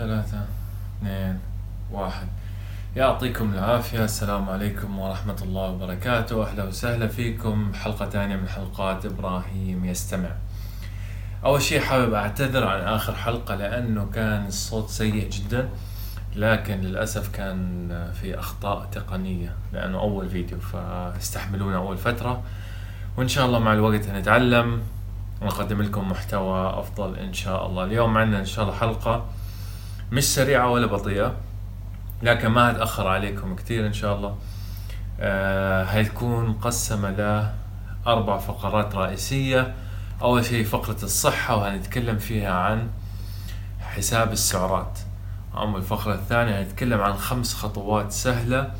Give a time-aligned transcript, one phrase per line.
[0.00, 0.44] ثلاثة
[0.98, 1.38] اثنين
[1.92, 2.26] واحد.
[2.96, 4.04] يعطيكم العافية.
[4.04, 6.46] السلام عليكم ورحمة الله وبركاته.
[6.46, 7.72] أهلا وسهلا فيكم.
[7.74, 10.30] حلقة ثانية من حلقات إبراهيم يستمع.
[11.44, 15.68] أول شيء حابب أعتذر عن آخر حلقة لأنه كان الصوت سيء جدا
[16.36, 22.42] لكن للأسف كان في أخطاء تقنية لأنه أول فيديو فاستحملونا أول فترة.
[23.16, 24.82] وإن شاء الله مع الوقت هنتعلم.
[25.42, 27.84] ونقدم لكم محتوى أفضل إن شاء الله.
[27.84, 29.24] اليوم عندنا إن شاء الله حلقة
[30.12, 31.34] مش سريعة ولا بطيئة
[32.22, 34.38] لكن ما هتأخر عليكم كثير إن شاء الله.
[35.20, 39.74] آه هتكون مقسمة لأربع فقرات رئيسية.
[40.22, 42.88] أول شيء فقرة الصحة وهنتكلم فيها عن
[43.80, 44.98] حساب السعرات.
[45.56, 48.72] أما الفقرة الثانية هنتكلم عن خمس خطوات سهلة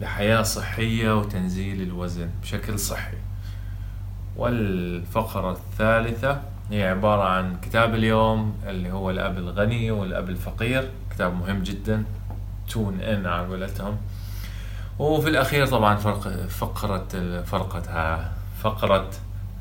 [0.00, 3.16] لحياة صحية وتنزيل الوزن بشكل صحي.
[4.36, 10.90] والفقرة الثالثة هي عبارة عن كتاب اليوم اللي هو الأب الغني والأب الفقير.
[11.10, 12.04] كتاب مهم جدا.
[12.68, 13.96] tune in على قولتهم.
[14.98, 18.20] وفي الأخير طبعا فرق فقرة فرقة
[18.62, 19.10] فقرة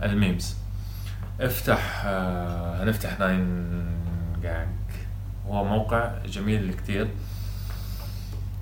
[0.03, 0.55] ال memes.
[1.41, 4.67] افتح آه، هنفتح 9GAG
[5.47, 7.07] هو موقع جميل كتير.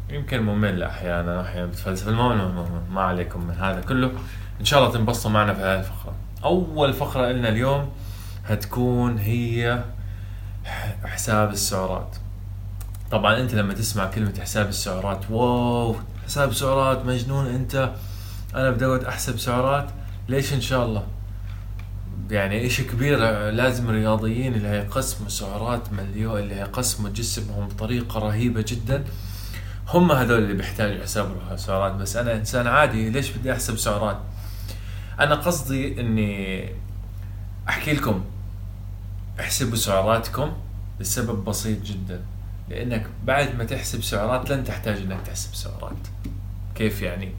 [0.10, 1.42] يمكن ممل أحيانا.
[1.42, 2.08] أحيانا بتفلسف.
[2.08, 4.12] المهم ما عليكم من هذا كله.
[4.60, 6.14] إن شاء الله تنبسطوا معنا في هذه الفقرة.
[6.44, 7.92] أول فقرة لنا اليوم
[8.52, 9.84] هتكون هي
[11.06, 12.16] حساب السعرات.
[13.12, 17.92] طبعا أنت لما تسمع كلمة حساب السعرات واو حساب سعرات مجنون أنت.
[18.56, 19.90] أنا بدي أحسب سعرات
[20.30, 21.04] ليش إن شاء الله؟
[22.32, 29.04] يعني اشي كبير لازم الرياضيين اللي هيقسموا سعرات مليون اللي هيقسموا جسمهم بطريقة رهيبة جدا
[29.88, 34.18] هم هذول اللي بيحتاجوا يحسبوا سعرات بس أنا إنسان عادي ليش بدي أحسب سعرات؟
[35.20, 36.70] أنا قصدي إني
[37.70, 38.24] أحكي لكم
[39.42, 40.52] احسبوا سعراتكم
[41.00, 42.22] لسبب بسيط جدا.
[42.70, 46.08] لأنك بعد ما تحسب سعرات لن تحتاج إنك تحسب سعرات.
[46.76, 47.32] كيف يعني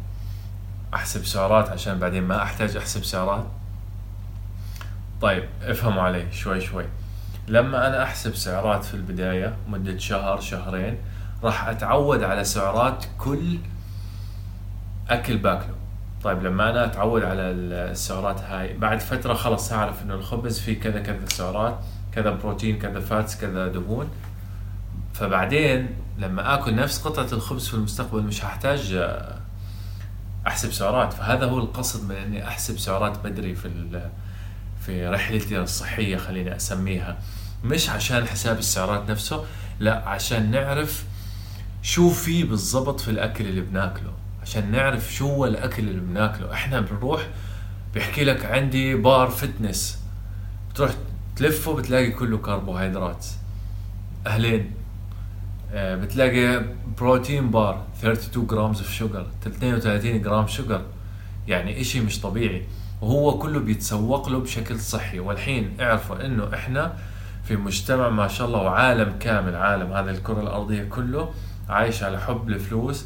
[0.94, 3.47] أحسب سعرات عشان بعدين ما أحتاج أحسب سعرات؟
[5.21, 6.84] طيب افهموا علي شوي شوي.
[7.49, 10.98] لما أنا أحسب سعرات في البداية مدة شهر شهرين
[11.43, 13.59] راح أتعود على سعرات كل
[15.09, 15.75] أكل باكله.
[16.25, 21.00] طيب لما أنا أتعود على السعرات هاي بعد فترة خلاص أعرف إنه الخبز فيه كذا
[21.00, 21.78] كذا سعرات.
[22.15, 24.09] كذا بروتين كذا فاتس كذا دهون.
[25.15, 29.09] فبعدين لما آكل نفس قطعة الخبز في المستقبل مش هحتاج
[30.47, 31.12] أحسب سعرات.
[31.12, 34.01] فهذا هو القصد من إني أحسب سعرات بدري في
[34.81, 37.19] في رحلتي الصحية خليني أسميها.
[37.65, 39.45] مش عشان حساب السعرات نفسه
[39.81, 41.05] لا عشان نعرف
[41.83, 44.12] شو في بالضبط في الأكل اللي بناكله.
[44.43, 46.53] عشان نعرف شو هو الأكل اللي بناكله.
[46.53, 47.28] إحنا بنروح
[47.95, 49.99] بيحكي لك عندي bar fitness
[50.71, 50.91] بتروح
[51.37, 53.26] تلفه بتلاقي كله كربوهيدرات.
[54.26, 54.70] أهلين.
[55.72, 56.65] آه، بتلاقي
[56.99, 60.83] protein bar 32 gram of sugar 32 gram sugar
[61.48, 62.62] يعني إشي مش طبيعي.
[63.00, 65.19] وهو كله بيتسوق له بشكل صحي.
[65.19, 66.97] والحين اعرفوا إنه إحنا
[67.44, 71.31] في مجتمع ما شاء الله وعالم كامل عالم هذه الكرة الأرضية كله
[71.69, 73.04] عايش على حب الفلوس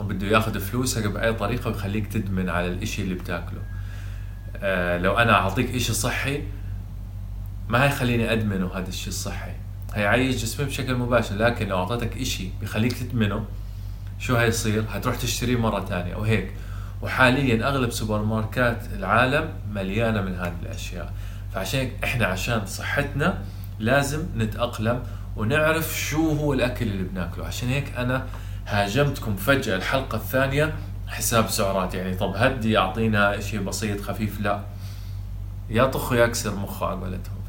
[0.00, 3.60] وبده ياخذ فلوسك بأي طريقة ويخليك تدمن على الإشي اللي بتاكله.
[4.56, 6.42] آه لو أنا أعطيك إشي صحي
[7.72, 9.52] ما هيخليني أدمنه؟ هذا الشيء الصحي.
[9.94, 13.44] هيعيش جسمي بشكل مباشر لكن لو اعطيتك إشي بيخليك تدمنه
[14.18, 16.52] شو هيصير؟ هتروح تشتريه مرة ثانية وهيك
[17.02, 21.12] وحاليا أغلب سوبر ماركات العالم مليانة من هذه الأشياء.
[21.54, 23.38] فعشان إحنا عشان صحتنا
[23.78, 25.02] لازم نتأقلم
[25.36, 27.46] ونعرف شو هو الأكل اللي بناكله.
[27.46, 28.26] عشان هيك أنا
[28.66, 30.74] هاجمتكم فجأة الحلقة الثانية
[31.08, 31.94] حساب سعرات.
[31.94, 34.60] يعني طب هدي أعطينا شيء بسيط خفيف لا.
[35.70, 37.41] يا طخ يا أكسر مخه على قولتهم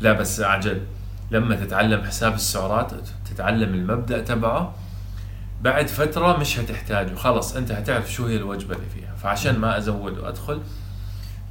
[0.00, 0.82] لا بس عجل
[1.30, 2.92] لما تتعلم حساب السعرات
[3.30, 4.74] تتعلم المبدأ تبعه
[5.62, 7.14] بعد فترة مش هتحتاجه.
[7.14, 9.14] خلص أنت هتعرف شو هي الوجبة اللي فيها.
[9.14, 10.62] فعشان ما أزود وأدخل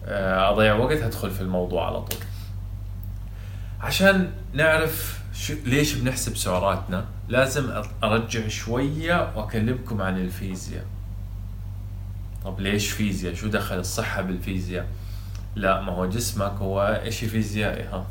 [0.05, 2.19] آه، أضيع وقت هدخل في الموضوع على طول.
[3.81, 10.85] عشان نعرف شو ليش بنحسب سعراتنا لازم أرجع شوية وأكلمكم عن الفيزياء.
[12.45, 14.87] طب ليش فيزياء؟ شو دخل الصحة بالفيزياء؟
[15.55, 18.05] لا ما هو جسمك هو إشي فيزيائي ها.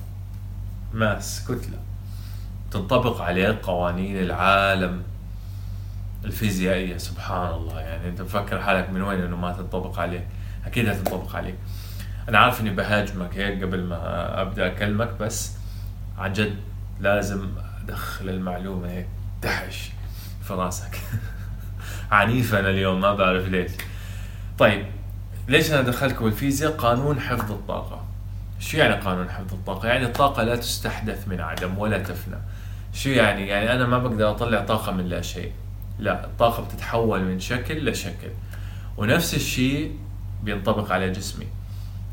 [0.92, 1.78] ماس كتلة
[2.70, 5.02] تنطبق عليه قوانين العالم
[6.24, 10.26] الفيزيائية سبحان الله يعني أنت مفكر حالك من وين إنه ما تنطبق عليك
[10.66, 11.54] أكيد هتنطبق عليك
[12.28, 15.52] أنا عارف إني بهاجمك هيك قبل ما أبدأ أكلمك بس
[16.18, 16.56] عن جد
[17.00, 17.48] لازم
[17.84, 19.06] أدخل المعلومة هيك
[19.42, 19.90] دحش
[20.42, 21.00] في راسك.
[22.10, 23.70] عنيف أنا اليوم ما بعرف ليش.
[24.58, 24.86] طيب
[25.48, 28.04] ليش أنا دخلكم الفيزياء قانون حفظ الطاقة.
[28.58, 32.36] شو يعني قانون حفظ الطاقة؟ يعني الطاقة لا تستحدث من عدم ولا تفنى.
[32.92, 35.52] شو يعني؟ يعني أنا ما بقدر أطلع طاقة من لا شيء.
[35.98, 38.30] لا الطاقة بتتحول من شكل لشكل.
[38.96, 39.96] ونفس الشيء
[40.42, 41.46] بينطبق على جسمي.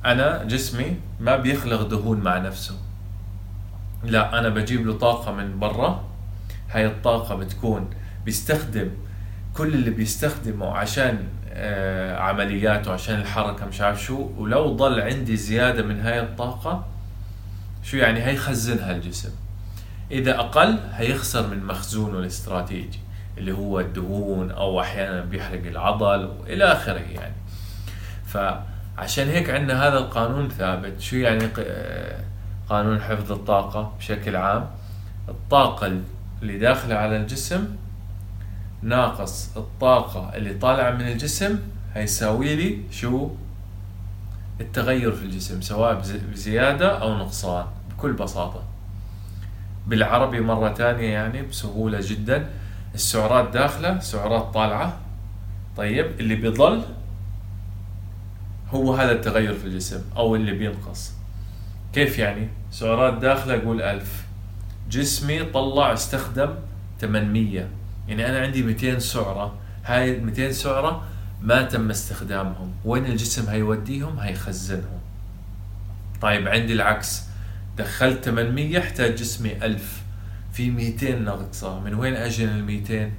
[0.05, 2.75] أنا جسمي ما بيخلق دهون مع نفسه.
[4.03, 6.03] لا أنا بجيب له طاقة من برا.
[6.71, 7.89] هاي الطاقة بتكون
[8.25, 8.91] بيستخدم
[9.53, 11.27] كل اللي بيستخدمه عشان
[12.19, 14.29] عمليات وعشان الحركة مش عارف شو.
[14.37, 16.85] ولو ضل عندي زيادة من هاي الطاقة
[17.83, 19.31] شو يعني؟ هيخزنها الجسم.
[20.11, 22.99] إذا أقل هيخسر من مخزونه الاستراتيجي
[23.37, 27.35] اللي هو الدهون أو أحيانا بيحرق العضل وإلى آخره يعني.
[28.25, 31.01] فعشان هيك عندنا هذا القانون ثابت.
[31.01, 32.19] شو يعني؟ آه،
[32.69, 34.67] قانون حفظ الطاقة بشكل عام.
[35.29, 35.99] الطاقة
[36.41, 37.67] اللي داخلة على الجسم
[38.81, 41.59] ناقص الطاقة اللي طالعة من الجسم
[41.93, 43.29] هيساوي لي شو؟
[44.61, 46.01] التغير في الجسم سواء
[46.31, 48.63] بزيادة أو نقصان بكل بساطة.
[49.87, 52.49] بالعربي مرة ثانية يعني بسهولة جدا.
[52.95, 54.97] السعرات داخلة سعرات طالعة.
[55.77, 56.81] طيب اللي بيضل
[58.73, 61.11] هو هذا التغير في الجسم أو اللي بينقص.
[61.93, 64.25] كيف يعني؟ سعرات داخلة أقول ألف.
[64.89, 66.49] جسمي طلع استخدم
[67.01, 67.67] 800
[68.07, 69.55] يعني أنا عندي 200 سعرة.
[69.85, 71.03] هاي 200 سعرة
[71.41, 72.73] ما تم استخدامهم.
[72.85, 74.99] وين الجسم هيوديهم؟ هيخزنهم.
[76.21, 77.23] طيب عندي العكس.
[77.77, 80.01] دخلت 800 احتاج جسمي 1000
[80.53, 83.11] في 200 ناقصه من وين أجي ال 200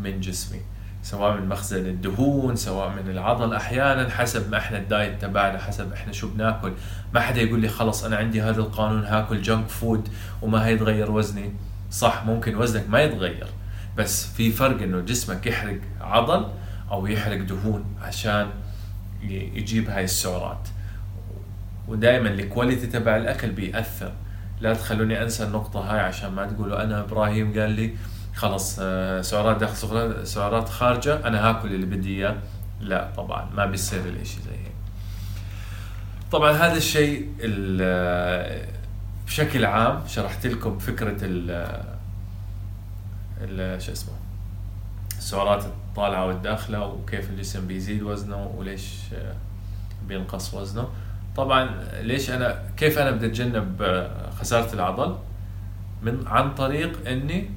[0.00, 0.60] من جسمي.
[1.02, 3.54] سواء من مخزن الدهون سواء من العضل.
[3.54, 6.72] أحيانا حسب ما إحنا الدايت تبعنا حسب إحنا شو بناكل.
[7.14, 10.08] ما حدا يقول لي خلص أنا عندي هذا القانون هاكل junk food
[10.42, 11.52] وما هيتغير وزني.
[11.90, 13.46] صح ممكن وزنك ما يتغير.
[13.96, 16.48] بس في فرق إنه جسمك يحرق عضل
[16.90, 18.50] أو يحرق دهون عشان
[19.30, 20.68] يجيب هاي السعرات.
[21.88, 24.12] ودائما ال quality تبع الأكل بيأثر.
[24.60, 27.90] لا تخلوني أنسى النقطة هاي عشان ما تقولوا أنا إبراهيم قال لي
[28.34, 32.36] خلص آه، سعرات داخل سعرات خارجة أنا هاكل اللي بدي إياه.
[32.80, 34.72] لا طبعا ما بيصير الإشي زي هيك.
[36.32, 37.28] طبعا هذا الشيء
[39.26, 41.16] بشكل عام شرحت لكم فكرة
[43.78, 44.14] شو اسمه
[45.18, 49.34] السعرات الطالعة والداخلة وكيف الجسم بيزيد وزنه وليش آه،
[50.08, 50.88] بينقص وزنه.
[51.36, 55.16] طبعا ليش أنا كيف أنا بدي أتجنب آه، خسارة العضل؟
[56.02, 57.50] من عن طريق إني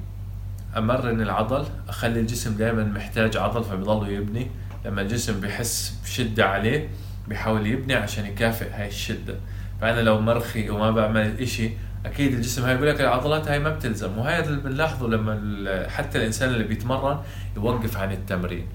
[0.76, 4.50] أمرن العضل أخلي الجسم دائما محتاج عضل فبيضل يبني.
[4.84, 6.88] لما الجسم بحس بشدة عليه
[7.28, 9.34] بيحاول يبني عشان يكافئ هاي الشدة.
[9.80, 11.70] فأنا لو مرخي وما بعمل إشي
[12.06, 16.48] أكيد الجسم هاي يقول لك العضلات هاي ما بتلزم وهي اللي بنلاحظه لما حتى الإنسان
[16.48, 17.18] اللي بيتمرن
[17.56, 18.66] يوقف عن التمرين.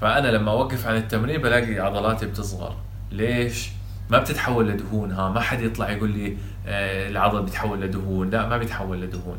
[0.00, 2.76] فأنا لما أوقف عن التمرين بلاقي عضلاتي بتصغر.
[3.12, 3.70] ليش؟
[4.10, 6.36] ما بتتحول لدهون ها ما حد يطلع يقول لي
[6.66, 9.38] آه العضل بيتحول لدهون لا ما بيتحول لدهون.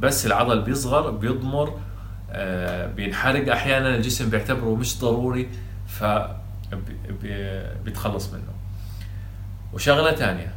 [0.00, 1.78] بس العضل بيصغر بيضمر
[2.30, 3.52] آه بينحرق.
[3.52, 5.48] أحيانا الجسم بيعتبره مش ضروري
[5.86, 6.04] ف
[7.84, 8.52] بيتخلص منه.
[9.72, 10.55] وشغلة ثانية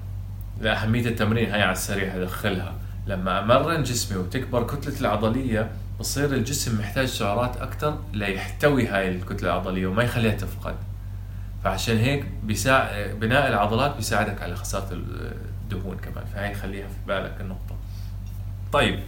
[0.62, 2.74] لأهمية التمرين هاي على السريع أدخلها.
[3.08, 9.88] لما أمرن جسمي وتكبر كتلة العضلية بصير الجسم محتاج سعرات أكثر ليحتوي هاي الكتلة العضلية
[9.88, 10.76] وما يخليها تفقد.
[11.64, 16.26] فعشان هيك بيساعد بناء العضلات بيساعدك على خسارة الدهون كمان.
[16.34, 17.76] فهي خليها في بالك النقطة.
[18.74, 19.00] طيب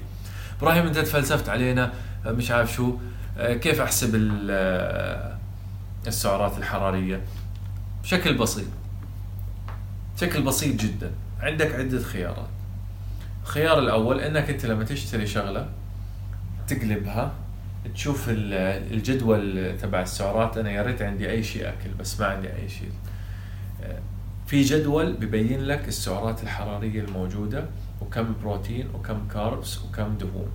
[0.61, 1.93] إبراهيم أنت تفلسفت علينا
[2.25, 2.97] مش عارف شو.
[3.37, 4.15] كيف أحسب
[6.07, 7.21] السعرات الحرارية؟
[8.03, 8.67] بشكل بسيط.
[10.15, 11.11] بشكل بسيط جدا.
[11.41, 12.49] عندك عدة خيارات.
[13.43, 15.69] الخيار الأول إنك أنت لما تشتري شغلة
[16.67, 17.31] تقلبها
[17.93, 22.69] تشوف الجدول تبع السعرات أنا يا ريت عندي أي شيء أكل بس ما عندي أي
[22.69, 22.91] شيء.
[24.47, 27.65] في جدول ببين لك السعرات الحرارية الموجودة
[28.01, 30.49] وكم بروتين وكم كاربس وكم دهون.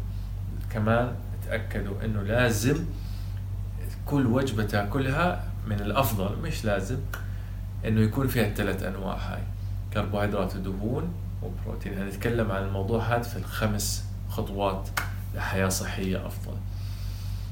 [0.70, 1.14] كمان
[1.46, 2.84] تأكدوا إنه لازم
[4.06, 6.98] كل وجبة تأكلها من الأفضل مش لازم
[7.86, 9.42] إنه يكون فيها الثلاث أنواع هاي.
[9.96, 11.98] كربوهيدرات ودهون وبروتين.
[11.98, 14.88] هنتكلم عن الموضوع هذا في الخمس خطوات
[15.34, 16.56] لحياة صحية أفضل.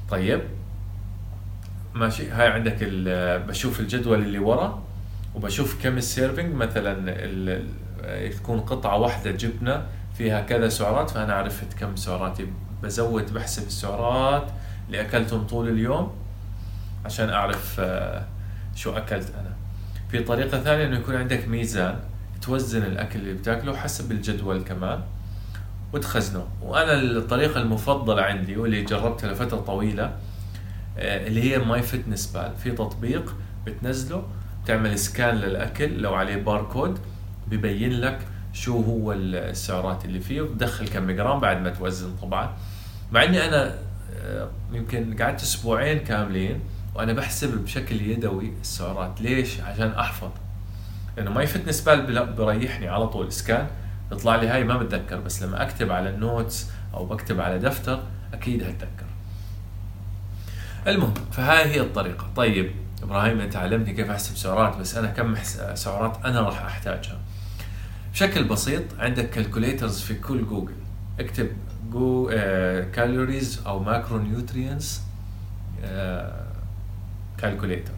[0.09, 0.41] طيب.
[1.93, 2.29] ماشي.
[2.29, 2.77] هاي عندك
[3.47, 4.83] بشوف الجدول اللي ورا
[5.35, 7.61] وبشوف كم السيرفنج مثلا
[8.29, 9.85] تكون قطعة واحدة جبنة
[10.17, 12.47] فيها كذا سعرات فأنا عرفت كم سعراتي.
[12.83, 14.47] بزود بحسب السعرات
[14.87, 16.15] اللي أكلتهم طول اليوم
[17.05, 18.25] عشان أعرف آه،
[18.75, 19.55] شو أكلت أنا.
[20.11, 21.99] في طريقة ثانية إنه يكون عندك ميزان.
[22.45, 24.99] توزن الأكل اللي بتاكله حسب الجدول كمان
[25.93, 26.47] وتخزنه.
[26.61, 30.15] وأنا الطريقة المفضلة عندي واللي جربتها لفترة طويلة
[30.97, 33.35] آه، اللي هي MyFitnessPal في تطبيق
[33.65, 34.23] بتنزله
[34.65, 36.99] تعمل scan للأكل لو عليه باركود
[37.47, 38.19] ببين لك
[38.53, 42.53] شو هو السعرات اللي فيه وتدخل كم جرام بعد ما توزن طبعا.
[43.11, 43.75] مع إني أنا
[44.23, 46.59] آه، يمكن قعدت أسبوعين كاملين
[46.95, 49.21] وأنا بحسب بشكل يدوي السعرات.
[49.21, 50.29] ليش؟ عشان أحفظ.
[51.17, 53.31] لأنه MyFitnessPal بريحني على طول.
[53.31, 53.67] scan
[54.11, 58.03] يطلع لي هاي ما بتذكر بس لما أكتب على ال notes أو بكتب على دفتر
[58.33, 59.05] أكيد هتذكر.
[60.87, 62.27] المهم فهاي هي الطريقة.
[62.35, 62.71] طيب
[63.03, 65.35] إبراهيم أنت علمتني كيف أحسب سعرات بس أنا كم
[65.73, 67.17] سعرات أنا راح أحتاجها.
[68.13, 70.73] بشكل بسيط عندك calculators في كل جوجل.
[71.19, 71.47] اكتب
[71.91, 72.29] جو
[72.93, 75.01] calories أو macro nutrients
[77.37, 77.91] calculator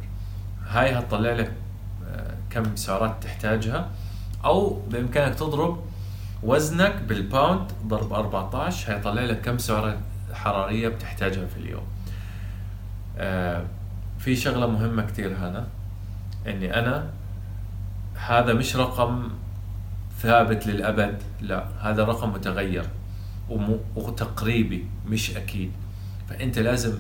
[0.68, 1.52] هاي هتطلع لك
[2.08, 3.90] آه، كم سعرات تحتاجها
[4.46, 5.80] أو بإمكانك تضرب
[6.44, 9.98] وزنك بال pound ضرب 14 هيطلع لك كم سعرة
[10.34, 11.84] حرارية بتحتاجها في اليوم.
[13.18, 13.66] آه
[14.20, 15.68] في شغلة مهمة كتير هنا
[16.48, 17.10] إني أنا
[18.16, 19.30] هذا مش رقم
[20.20, 22.86] ثابت للأبد لا هذا رقم متغير
[23.96, 25.72] وتقريبي مش أكيد.
[26.30, 26.98] فأنت لازم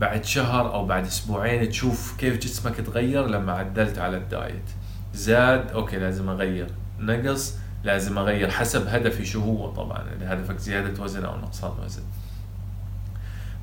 [0.00, 4.70] بعد شهر أو بعد أسبوعين تشوف كيف جسمك تغير لما عدلت على ال diet.
[5.14, 6.66] زاد okay لازم أغير
[6.98, 7.54] نقص
[7.84, 12.02] لازم أغير حسب هدفي شو هو طبعا إذا هدفك زيادة وزن أو نقصان وزن.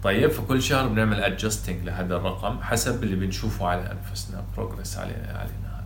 [0.04, 5.76] طيب فكل شهر بنعمل adjusting لهذا الرقم حسب اللي بنشوفه على أنفسنا progress علينا علينا
[5.76, 5.84] هذا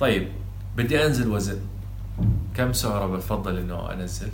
[0.00, 0.28] طيب
[0.76, 1.60] بدي أنزل وزن.
[2.54, 4.30] كم سعرة بفضل إنه أنزل؟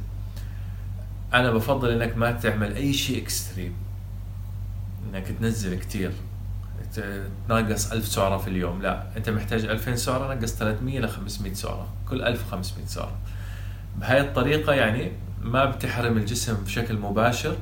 [1.35, 3.75] أنا بفضل إنك ما تعمل أي شيء اكستريم
[5.15, 6.13] إنك تنزل كثير
[7.49, 8.83] تناقص 1000 سعرة في اليوم.
[8.83, 11.89] لا أنت محتاج 2000 سعرة نقص 300 ل 500 سعرة.
[12.09, 13.19] كل 1500 سعرة.
[13.97, 17.57] بهاي الطريقة يعني ما بتحرم الجسم بشكل مباشر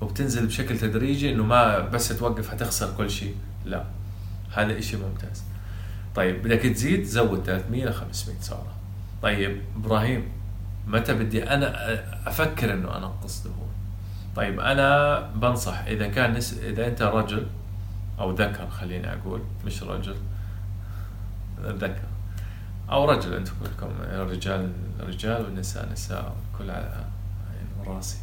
[0.00, 3.34] وبتنزل بشكل تدريجي إنه ما بس توقف حتخسر كل شيء.
[3.64, 3.84] لا
[4.52, 5.42] هذا إشي ممتاز.
[6.14, 8.74] طيب بدك تزيد زود 300 ل 500 سعرة.
[9.22, 10.28] طيب إبراهيم
[10.86, 13.59] متى بدي أنا أفكر إنه أنقص دهون؟
[14.40, 16.58] طيب أنا بنصح إذا كان نس...
[16.58, 17.46] إذا أنت رجل
[18.18, 20.16] أو ذكر خليني أقول مش رجل
[21.62, 22.04] ذكر
[22.90, 23.88] أو رجل أنتم كلكم
[24.30, 27.04] رجال رجال والنساء نساء كل على
[27.86, 28.18] راسي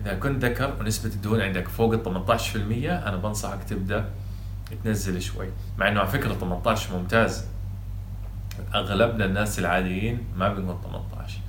[0.00, 2.56] إذا كنت ذكر ونسبة الدهون عندك فوق ال 18%
[3.08, 4.04] أنا بنصحك تبدأ
[4.84, 5.48] تنزل شوي.
[5.78, 7.44] مع إنه على فكرة 18 ممتاز.
[8.74, 11.43] أغلبنا الناس العاديين ما بنقول 18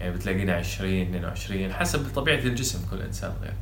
[0.00, 3.54] يعني بتلاقينا 20 22 حسب طبيعة الجسم كل إنسان غير.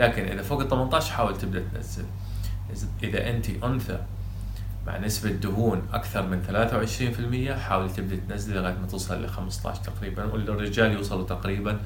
[0.00, 2.04] لكن إذا فوق ال 18 حاول تبدأ تنزل.
[3.02, 3.98] اذا أنت أنثى
[4.86, 6.42] مع نسبة دهون أكثر من
[7.56, 11.80] 23% حاول تبدأ تنزلي لغاية ما توصل ل 15 تقريبا والرجال يوصلوا تقريبا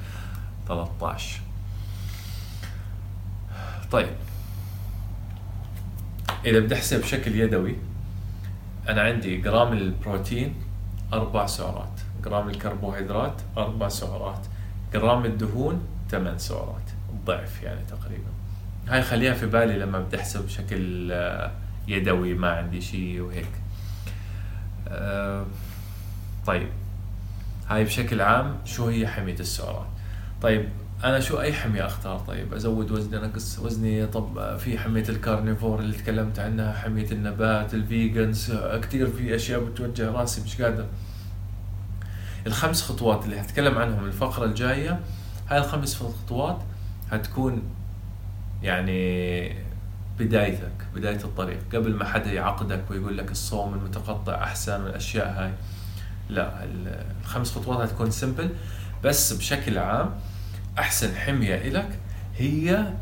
[0.67, 1.41] 13
[3.91, 4.09] طيب.
[6.45, 7.75] إذا بدي أحسب بشكل يدوي
[8.89, 10.55] أنا عندي جرام البروتين
[11.13, 11.99] أربع سعرات.
[12.27, 14.45] جرام الكربوهيدرات أربع سعرات
[14.93, 16.89] جرام الدهون ثمان سعرات.
[17.25, 18.29] ضعف يعني تقريبا.
[18.87, 21.51] هاي خليها في بالي لما بدي أحسب بشكل آه،
[21.87, 23.49] يدوي ما عندي شيء وهيك.
[24.87, 25.45] آه،
[26.47, 26.69] طيب.
[27.69, 29.87] هاي بشكل عام شو هي حمية السعرات؟
[30.41, 30.69] طيب
[31.03, 35.79] أنا شو أي حمية أختار؟ طيب أزود وزني أنقص وزني؟ طب في حمية ال carnivore
[35.79, 40.85] اللي تكلمت عنها حمية النبات ال vegans كثير في أشياء بتوجه راسي مش قادر.
[42.47, 44.99] الخمس خطوات اللي هتكلم عنهم الفقرة الجاية
[45.49, 46.59] هاي الخمس خطوات
[47.11, 47.63] هتكون
[48.63, 49.55] يعني
[50.19, 51.59] بدايتك بداية الطريق.
[51.73, 55.51] قبل ما حدا يعقدك ويقول لك الصوم المتقطع أحسن والأشياء هاي.
[56.29, 56.67] لا
[57.23, 58.49] الخمس خطوات هتكون سمبل
[59.03, 60.15] بس بشكل عام
[60.79, 61.99] أحسن حمية إلك
[62.37, 62.93] هي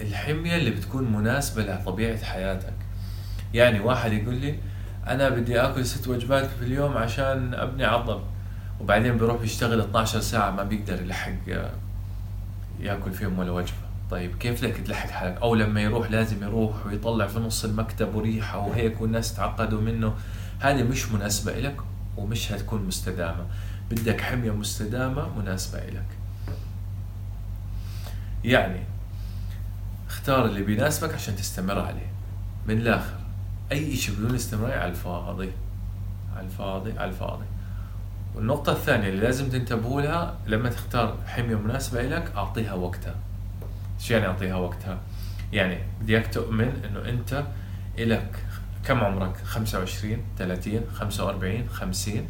[0.00, 2.74] الحمية اللي بتكون مناسبة لطبيعة حياتك.
[3.54, 4.58] يعني واحد يقول لي
[5.06, 8.20] أنا بدي آكل ست وجبات في اليوم عشان أبني عضل
[8.82, 11.32] وبعدين بيروح يشتغل 12 ساعة ما بيقدر يلحق
[12.80, 13.72] ياكل فيهم ولا وجبة.
[14.10, 18.58] طيب كيف بدك تلحق حالك؟ أو لما يروح لازم يروح ويطلع في نص المكتب وريحة
[18.58, 20.14] وهيك والناس تعقدوا منه.
[20.60, 21.76] هذه مش مناسبة لك
[22.16, 23.46] ومش هتكون مستدامة.
[23.90, 26.06] بدك حمية مستدامة مناسبة لك
[28.44, 28.80] يعني
[30.08, 32.12] اختار اللي بيناسبك عشان تستمر عليه.
[32.68, 33.16] من الآخر
[33.72, 35.52] أي شيء بدون استمرار على الفاضي
[36.36, 37.44] على الفاضي على الفاضي.
[38.34, 43.14] والنقطة الثانية اللي لازم تنتبهوا لها لما تختار حمية مناسبة لك أعطيها وقتها.
[43.98, 44.98] شو يعني أعطيها وقتها؟
[45.52, 47.44] يعني بدي اياك تؤمن إنه أنت
[47.98, 48.36] إلك
[48.84, 52.26] كم عمرك؟ 25 30 45 50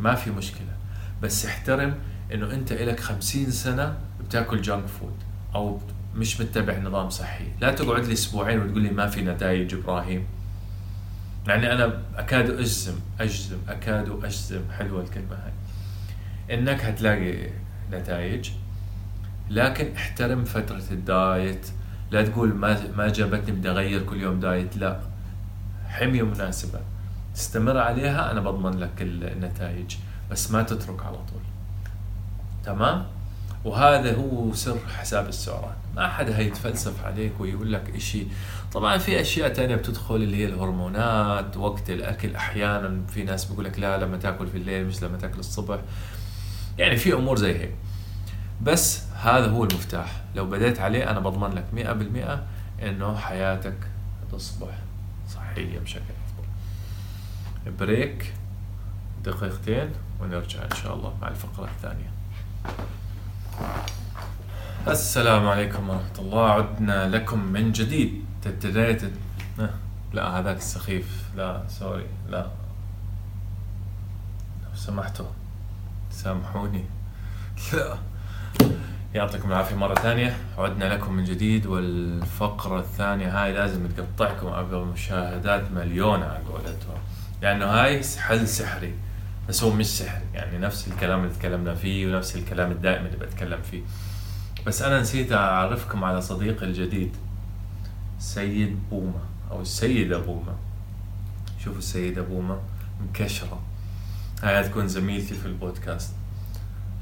[0.00, 0.76] ما في مشكلة.
[1.22, 1.94] بس احترم
[2.34, 5.14] إنه أنت إلك 50 سنة بتاكل junk food
[5.54, 5.80] أو
[6.16, 7.44] مش متبع نظام صحي.
[7.60, 10.26] لا تقعد لي أسبوعين وتقول لي ما في نتائج إبراهيم.
[11.46, 15.52] يعني أنا أكاد أجزم أجزم أكاد أجزم حلوة الكلمة هاي.
[16.58, 17.50] إنك هتلاقي
[17.92, 18.50] نتائج
[19.50, 21.66] لكن احترم فترة ال diet.
[22.10, 24.76] لا تقول ما ما جابتني بدي أغير كل يوم دايت.
[24.76, 25.00] لا
[25.88, 26.80] حمية مناسبة.
[27.34, 29.96] تستمر عليها أنا بضمن لك النتائج
[30.30, 31.42] بس ما تترك على طول.
[32.64, 33.06] تمام؟
[33.64, 35.76] وهذا هو سر حساب السعرات.
[35.96, 38.26] ما حدا هيتفلسف عليك ويقول لك إشي.
[38.72, 43.78] طبعا في أشياء تانية بتدخل اللي هي الهرمونات وقت الأكل أحيانا في ناس بيقول لك
[43.78, 45.78] لا لما تأكل في الليل مش لما تأكل الصبح.
[46.78, 47.74] يعني في أمور زي هيك.
[48.62, 50.22] بس هذا هو المفتاح.
[50.34, 52.44] لو بديت عليه أنا بضمن لك مئة بالمئة
[52.82, 53.76] إنه حياتك
[54.32, 54.78] تصبح
[55.28, 57.76] صحية بشكل أفضل.
[57.78, 58.32] break
[59.24, 59.90] دقيقتين
[60.20, 62.10] ونرجع إن شاء الله مع الفقرة الثانية.
[64.88, 66.50] السلام عليكم ورحمة الله.
[66.50, 68.24] عدنا لكم من جديد.
[68.42, 69.02] تتريت
[70.12, 71.24] لا هذاك السخيف.
[71.36, 72.06] لا sorry.
[72.28, 72.46] لا.
[74.62, 75.26] لو سمحتوا.
[76.10, 76.84] سامحوني.
[77.72, 77.98] لا.
[79.14, 80.36] يعطيكم العافية مرة ثانية.
[80.58, 86.98] عدنا لكم من جديد والفقرة الثانية هاي لازم تقطعكم أبغى مشاهدات مليونة على قولتهم.
[87.42, 88.94] لأنه هاي حل سحري.
[89.50, 93.62] بس هو مش سحري يعني نفس الكلام اللي تكلمنا فيه ونفس الكلام الدائم اللي بتكلم
[93.62, 93.82] فيه.
[94.66, 97.16] بس أنا نسيت أعرفكم على صديقي الجديد
[98.18, 100.54] سيد بومة أو السيدة بومة.
[101.64, 102.58] شوفوا السيدة بومة
[103.08, 103.60] مكشرة.
[104.42, 106.14] هاي تكون زميلتي في البودكاست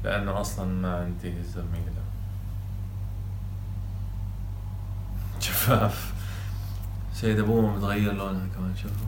[0.03, 2.03] لأنه أصلا ما عندي زميلة.
[5.39, 6.13] شفاف
[7.13, 9.07] سيدة بومة متغير لونها كمان شوفوا.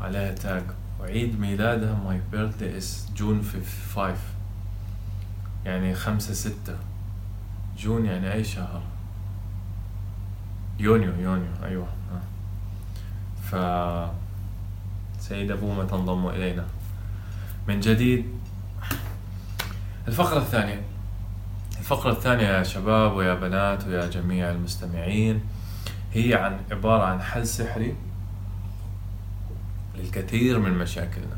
[0.00, 0.62] عليها تاج
[1.00, 3.42] وعيد ميلادها my birthday is June
[3.94, 4.14] 5
[5.64, 6.76] يعني خمسة ستة.
[7.78, 8.82] June يعني أي شهر.
[10.78, 11.88] يونيو يونيو أيوة.
[13.42, 13.56] ف
[15.20, 16.64] سيدة بومة تنضم إلينا.
[17.68, 18.26] من جديد.
[20.08, 20.80] الفقرة الثانية.
[21.78, 25.40] الفقرة الثانية يا شباب ويا بنات ويا جميع المستمعين
[26.12, 27.94] هي عن عبارة عن حل سحري
[29.98, 31.36] للكثير من مشاكلنا.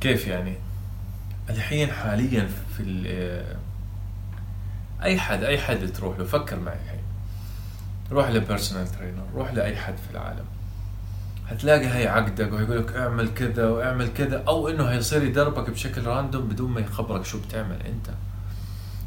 [0.00, 0.54] كيف يعني؟
[1.50, 2.82] الحين حاليا في
[5.02, 7.02] أي حد أي حد تروح له فكر معي الحين.
[8.12, 10.44] روح ل personal trainer روح لأي حد في العالم.
[11.48, 16.48] هتلاقي هي عقدك ويقول لك اعمل كذا واعمل كذا أو إنه هيصير يدربك بشكل random
[16.48, 18.10] بدون ما يخبرك شو بتعمل أنت.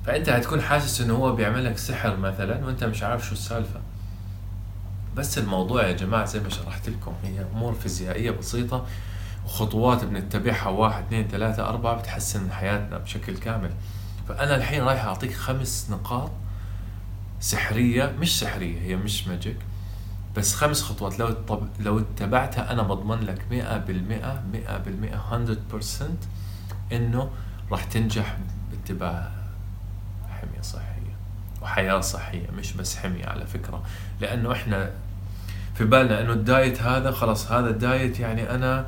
[0.05, 3.79] فأنت هتكون حاسس إنه هو بيعمل لك سحر مثلا وأنت مش عارف شو السالفة.
[5.15, 8.85] بس الموضوع يا جماعة زي ما شرحت لكم هي أمور فيزيائية بسيطة
[9.45, 13.71] وخطوات بنتبعها واحد اثنين ثلاثة أربعة بتحسن من حياتنا بشكل كامل.
[14.27, 16.31] فأنا الحين رايح أعطيك خمس نقاط
[17.39, 19.57] سحرية مش سحرية هي مش magic
[20.37, 21.19] بس خمس خطوات.
[21.19, 25.15] لو طب لو اتبعتها أنا بضمن لك 100% 100%
[26.91, 27.29] 100% إنه
[27.71, 28.37] راح تنجح
[28.71, 29.31] باتباع
[30.29, 30.98] حمية صحية.
[31.61, 33.83] وحياة صحية مش بس حمية على فكرة.
[34.21, 34.91] لأنه إحنا
[35.75, 38.85] في بالنا إنه ال diet هذا خلاص هذا ال diet يعني أنا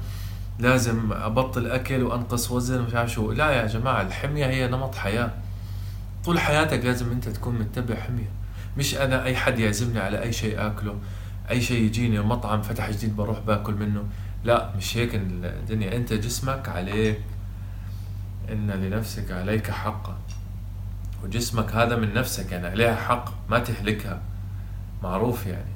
[0.59, 3.31] لازم أبطل أكل وأنقص وزن مش عارف شو.
[3.31, 5.31] لا يا جماعة الحمية هي نمط حياة.
[6.25, 8.29] طول حياتك لازم أنت تكون متبع حمية.
[8.77, 10.95] مش أنا أي حد يعزمني على أي شيء آكله
[11.49, 14.03] أي شيء يجيني مطعم فتح جديد بروح باكل منه.
[14.43, 15.95] لا مش هيك الدنيا.
[15.95, 17.21] أنت جسمك عليك.
[18.51, 20.17] إن لنفسك عليك حقا.
[21.23, 24.21] وجسمك هذا من نفسك يعني عليها حق ما تهلكها.
[25.03, 25.71] معروف يعني.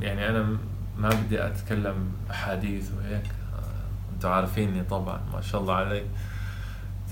[0.00, 0.56] يعني أنا
[0.98, 3.26] ما بدي أتكلم أحاديث وهيك.
[4.14, 6.04] أنتوا عارفيني طبعا ما شاء الله علي.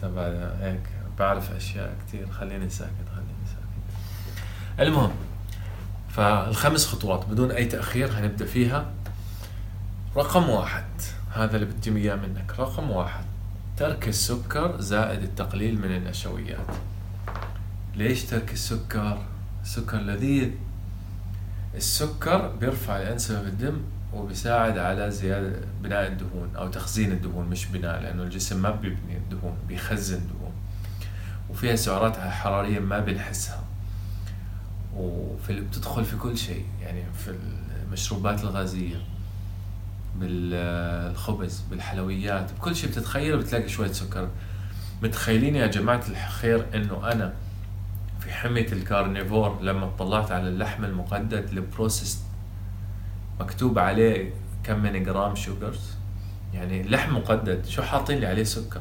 [0.03, 0.23] تبع
[0.61, 0.83] هيك
[1.19, 4.01] بعرف أشياء كثير خليني ساكت خليني ساكت.
[4.81, 5.13] المهم
[6.09, 8.91] فالخمس خطوات بدون أي تأخير هنبدأ فيها.
[10.17, 10.85] رقم واحد
[11.35, 13.25] هذا اللي بدي إياه منك رقم واحد.
[13.77, 16.67] ترك السكر زائد التقليل من النشويات.
[17.97, 19.19] ليش ترك السكر؟
[19.63, 20.51] السكر لذيذ.
[21.75, 23.81] السكر بيرفع الانسولين في الدم
[24.13, 29.57] وبيساعد على زيادة بناء الدهون أو تخزين الدهون مش بناء لأنه الجسم ما بيبني الدهون
[29.69, 30.53] بيخزن دهون
[31.51, 33.65] وفيها سعرات حرارية ما بنحسها.
[34.97, 37.35] وفي بتدخل في كل شيء يعني في
[37.89, 38.97] المشروبات الغازية.
[40.17, 44.29] بالخبز بالحلويات بكل شيء بتتخيله بتلاقي شوية سكر.
[45.03, 47.33] متخيلين يا جماعة الخير إنه أنا
[48.21, 52.23] في حمية ال carnivore لما طلعت على اللحم المقدد ال processed
[53.41, 54.31] مكتوب عليه
[54.65, 55.95] كم من جرام sugars؟
[56.55, 58.81] يعني لحم مقدد شو حاطين لي عليه سكر؟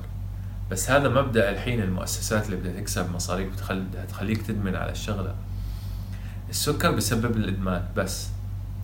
[0.71, 5.35] بس هذا مبدأ الحين المؤسسات اللي بدها تكسب مصاريف بتخليك تدمن على الشغلة.
[6.49, 8.27] السكر بسبب الإدمان بس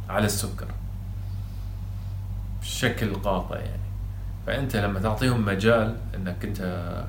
[0.10, 0.68] على السكر.
[2.68, 3.88] بشكل قاطع يعني.
[4.48, 7.04] فأنت لما تعطيهم مجال إنك أنت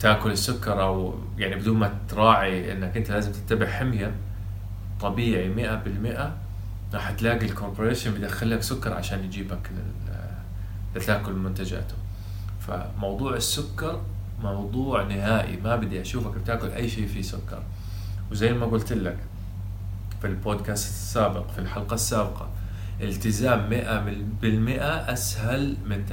[0.00, 4.14] تاكل السكر أو يعني بدون ما تراعي إنك أنت لازم تتبع حمية
[5.00, 6.32] طبيعي مئة بالمئة
[6.94, 9.70] راح تلاقي الكوربوريشن بيدخل لك سكر عشان يجيبك
[10.96, 11.94] لتاكل منتجاته.
[12.60, 14.00] فموضوع السكر
[14.42, 17.62] موضوع نهائي ما بدي أشوفك بتاكل أي شيء فيه سكر.
[18.30, 19.18] وزي ما قلت لك
[20.20, 22.48] في البودكاست السابق في الحلقة السابقة
[23.02, 24.04] التزام مئة
[24.42, 26.04] بالمئة أسهل من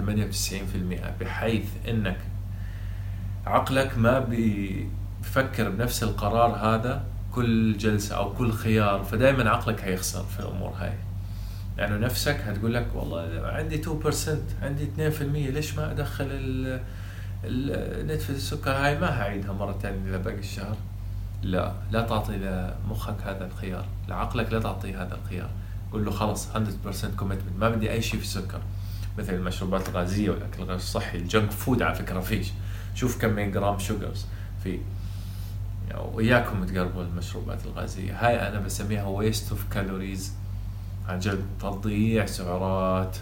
[1.20, 2.18] 98% بحيث أنك
[3.46, 10.40] عقلك ما بيفكر بنفس القرار هذا كل جلسة أو كل خيار فدائما عقلك هيخسر في
[10.40, 10.94] الأمور هاي.
[11.78, 13.88] لأنه يعني نفسك هتقول لك والله عندي 2%
[14.62, 16.80] عندي 2% ليش ما أدخل
[18.06, 20.78] نتفة السكر هاي؟ ما هعيدها مرة ثانية لباقي الشهر.
[21.44, 25.50] لا لا تعطي لمخك هذا الخيار لعقلك لا تعطيه هذا الخيار.
[25.94, 26.56] قول له خلص 100%
[27.18, 28.62] commitment ما بدي أي شيء في السكر.
[29.18, 32.48] مثل المشروبات الغازية والأكل غير الصحي ال junk food على فكرة فيش.
[32.96, 34.26] شوف كم من جرام sugars
[34.64, 34.80] في.
[36.14, 38.28] وإياكم تقربوا المشروبات الغازية.
[38.28, 40.34] هاي أنا بسميها waste of calories
[41.08, 43.18] عن جد تضييع سعرات.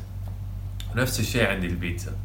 [0.92, 2.16] ونفس الشيء عندي البيتزا.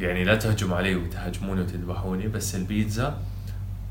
[0.00, 3.18] يعني لا تهجم علي وتهاجموني وتذبحوني بس البيتزا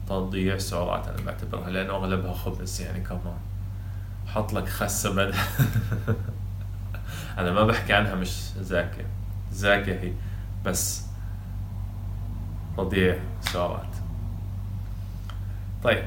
[0.09, 3.37] تضييع سعرات أنا بعتبرها لأنه أغلبها خبز يعني كمان
[4.33, 5.33] حط لك خسه بدل
[7.37, 9.05] أنا ما بحكي عنها مش زاكيه
[9.51, 10.13] زاكيه هي.
[10.65, 11.01] بس
[12.77, 13.95] تضييع سعرات
[15.83, 16.03] طيب.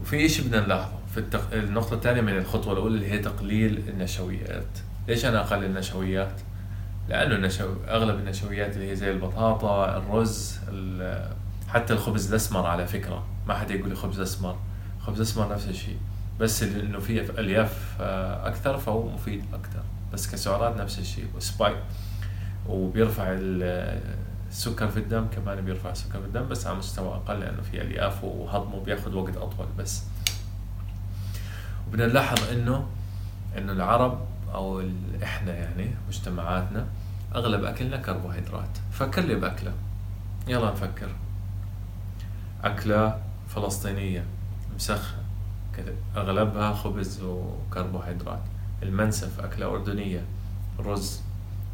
[0.00, 0.98] وفي شيء بدنا نلاحظه.
[1.14, 1.52] في التق...
[1.52, 4.78] النقطة الثانية من الخطوة الأولى اللي هي تقليل النشويات.
[5.08, 6.40] ليش أنا أقلل النشويات؟
[7.08, 7.74] لأنه النشو...
[7.88, 10.58] أغلب النشويات اللي هي زي البطاطا الرز
[11.68, 13.24] حتى الخبز الأسمر على فكرة.
[13.46, 14.56] ما حدا يقول لي خبز أسمر.
[15.00, 15.98] خبز أسمر نفس الشيء.
[16.42, 19.82] بس إنه فيه الياف آه، أكثر فهو مفيد أكثر.
[20.12, 21.26] بس كسعرات نفس الشيء.
[21.36, 21.76] وسبايك.
[22.68, 27.82] وبيرفع السكر في الدم كمان بيرفع السكر في الدم بس على مستوى أقل لأنه في
[27.82, 30.02] ألياف وهضمه بياخذ وقت أطول بس.
[31.88, 32.86] وبدنا نلاحظ إنه
[33.58, 34.82] إنه العرب أو
[35.22, 36.86] إحنا يعني مجتمعاتنا
[37.34, 38.78] أغلب أكلنا كربوهيدرات.
[38.92, 39.72] فكر لي بأكلة.
[40.48, 41.08] يلا نفكر.
[42.64, 44.24] أكلة فلسطينية
[44.74, 45.21] مسخن
[46.16, 48.42] أغلبها خبز وكربوهيدرات.
[48.82, 50.24] المنسف أكلة أردنية
[50.78, 51.20] رز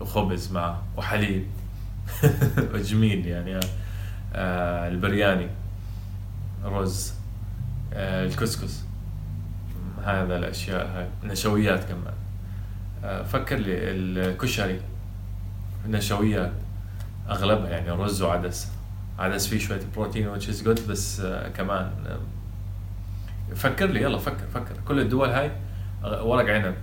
[0.01, 1.47] وخبز معه وحليب.
[2.75, 3.61] وجميل يعني.
[4.35, 5.49] آه البرياني
[6.65, 7.13] رز
[7.93, 8.81] آه الكسكس.
[10.05, 12.15] هذا الأشياء هاي نشويات كمان.
[13.05, 14.81] آه فكر لي الكشري
[15.87, 16.53] نشويات
[17.29, 18.69] أغلبها يعني رز وعدس.
[19.19, 21.25] عدس فيه شوية بروتين which is good بس uh,
[21.57, 21.91] كمان
[23.55, 24.75] فكر لي يلا فكر فكر.
[24.89, 25.51] كل الدول هاي
[26.05, 26.75] ورق عنب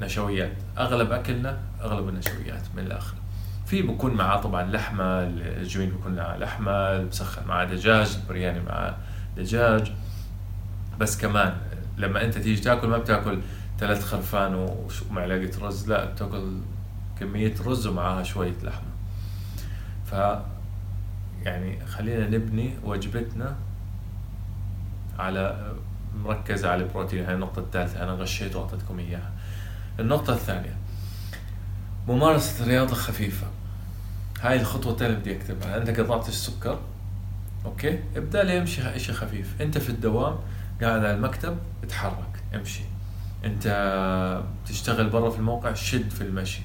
[0.00, 0.52] نشويات.
[0.78, 3.14] أغلب أكلنا أغلب النشويات من الآخر.
[3.66, 8.96] في بكون معاه طبعا لحمة الجوين بكون معاه لحمة المسخن معاه دجاج البرياني معاه
[9.36, 9.92] دجاج.
[11.00, 11.56] بس كمان
[11.96, 13.40] لما أنت تيجي تاكل ما بتاكل
[13.78, 14.54] ثلاث خرفان
[15.10, 16.60] ومعلقة رز لا بتاكل
[17.20, 18.88] كمية رز ومعاها شوية لحمة.
[20.04, 20.12] ف
[21.44, 23.56] يعني خلينا نبني وجبتنا
[25.18, 25.72] على
[26.16, 28.02] مركزة على البروتين هاي النقطة الثالثة.
[28.02, 29.32] أنا غشيت وأعطيتكم إياها.
[30.00, 30.76] النقطة الثانية
[32.08, 33.46] ممارسة رياضة خفيفة.
[34.40, 35.76] هاي الخطوة الثانية بدي أكتبها.
[35.76, 36.78] أنت قطعت السكر
[37.64, 39.62] أوكي؟ ابدأ لي امشي إشي خفيف.
[39.62, 40.38] أنت في الدوام
[40.82, 42.82] قاعد على المكتب اتحرك امشي.
[43.44, 43.64] أنت
[44.66, 46.62] تشتغل برا في الموقع شد في المشي.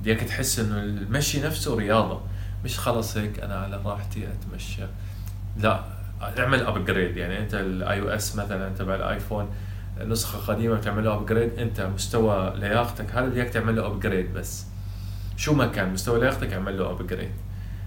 [0.00, 2.20] بديك تحس إنه المشي نفسه رياضة.
[2.64, 4.82] مش خلص هيك أنا على راحتي أتمشى.
[5.56, 5.84] لا
[6.22, 9.48] اعمل upgrade يعني أنت ال iOS مثلا تبع ال iPhone
[10.00, 14.66] نسخة قديمة بتعمل له upgrade أنت مستوى لياقتك هذا بدك تعمل له upgrade بس.
[15.36, 17.30] شو ما كان مستوى لياقتك اعمل له upgrade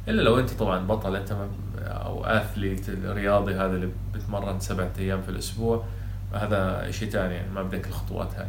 [0.07, 1.37] إلا لو أنت طبعا بطل أنت
[1.81, 5.85] أو اثليت الرياضي هذا اللي بتمرن سبعة أيام في الأسبوع
[6.33, 8.47] هذا شيء ثاني يعني ما بدك الخطوات هاي.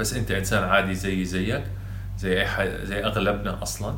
[0.00, 1.64] بس أنت إنسان عادي زي زيك
[2.18, 3.94] زي أي زي أغلبنا أصلا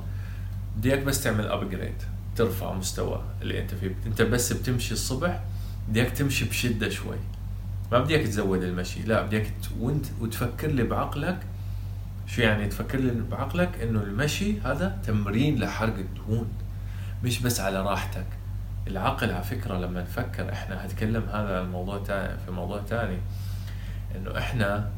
[0.77, 2.03] بديك بس تعمل ابجريد
[2.37, 3.95] ترفع مستوى اللي أنت فيه.
[4.07, 5.41] أنت بس بتمشي الصبح
[5.89, 7.17] بديك تمشي بشدة شوي.
[7.93, 11.39] ما بديك تزود المشي لا بديك وأنت وتفكر لي بعقلك
[12.27, 16.49] شو يعني تفكر لي بعقلك إنه المشي هذا تمرين لحرق الدهون
[17.25, 18.27] مش بس على راحتك.
[18.87, 23.19] العقل على فكرة لما نفكر إحنا هتكلم هذا الموضوع تاني في موضوع تاني.
[24.17, 24.91] إنه إحنا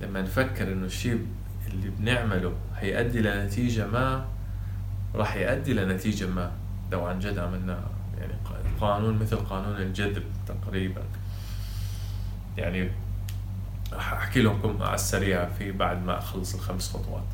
[0.00, 1.26] لما نفكر إنه الشيء
[1.66, 4.24] اللي بنعمله هيؤدي لنتيجة ما
[5.14, 6.50] راح يؤدي لنتيجة ما.
[6.92, 7.80] لو عن جد عملنا
[8.18, 8.32] يعني
[8.80, 11.02] قانون مثل قانون الجذب تقريبا.
[12.56, 12.90] يعني
[13.96, 17.24] أحكي لكم على السريع في بعد ما أخلص الخمس خطوات.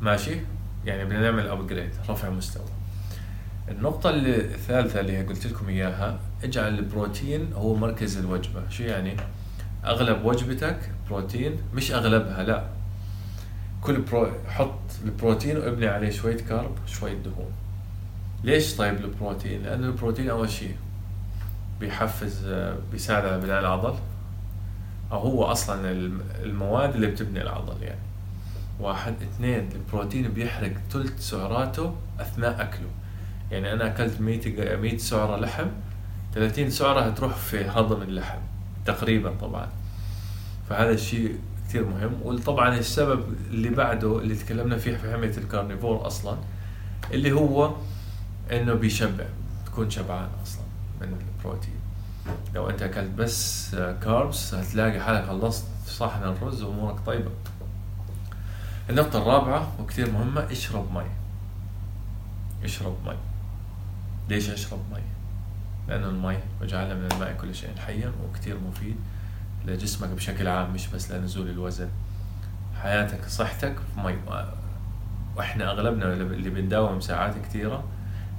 [0.00, 0.40] ماشي؟
[0.84, 2.66] يعني بدنا نعمل upgrade رفع مستوى.
[3.68, 8.68] النقطة الثالثة اللي قلت لكم إياها اجعل البروتين هو مركز الوجبة.
[8.68, 9.16] شو يعني؟
[9.84, 12.64] أغلب وجبتك بروتين مش أغلبها لا.
[13.82, 14.30] كل برو...
[14.48, 17.52] حط البروتين وابني عليه شوية carb شوية دهون.
[18.44, 20.76] ليش طيب البروتين؟ لأن البروتين أول شيء
[21.80, 22.46] بيحفز
[22.92, 23.94] بيساعد على بناء العضل
[25.12, 25.90] أو هو أصلا
[26.42, 28.00] المواد اللي بتبني العضل يعني.
[28.80, 32.88] واحد اثنين البروتين بيحرق ثلث سعراته أثناء أكله.
[33.50, 35.66] يعني أنا أكلت 100 100 سعرة لحم
[36.34, 38.38] 30 سعرة هتروح في هضم اللحم
[38.86, 39.68] تقريبا طبعا.
[40.68, 42.12] فهذا الشيء كثير مهم.
[42.24, 46.36] وطبعا السبب اللي بعده اللي تكلمنا فيه في حميه الكارنيفور أصلا
[47.12, 47.74] اللي هو
[48.52, 49.24] إنه بيشبع
[49.66, 50.64] تكون شبعان أصلا
[51.00, 51.74] من البروتين.
[52.54, 57.30] لو أنت أكلت بس carbs هتلاقي حالك خلصت صحن الرز وأمورك طيبة.
[58.90, 61.04] النقطة الرابعة وكثير مهمة اشرب مي.
[62.64, 63.16] اشرب مي.
[64.28, 65.00] ليش أشرب مي؟
[65.88, 68.96] لأن المي وجعلنا من الماء كل شيء حيا وكتير مفيد
[69.66, 71.88] لجسمك بشكل عام مش بس لنزول الوزن.
[72.82, 74.14] حياتك صحتك في مي.
[75.36, 77.84] وإحنا أغلبنا اللي بنداوم ساعات كثيرة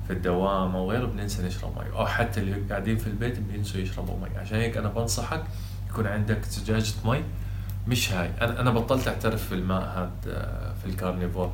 [0.09, 4.15] في الدوام أو غيره بننسى نشرب مي أو حتى اللي قاعدين في البيت بينسوا يشربوا
[4.19, 5.43] مي عشان هيك أنا بنصحك
[5.89, 7.23] يكون عندك زجاجة مي
[7.87, 8.29] مش هاي.
[8.41, 11.53] أنا أنا بطلت أعترف في الماء هذا آه، في ال carnivore.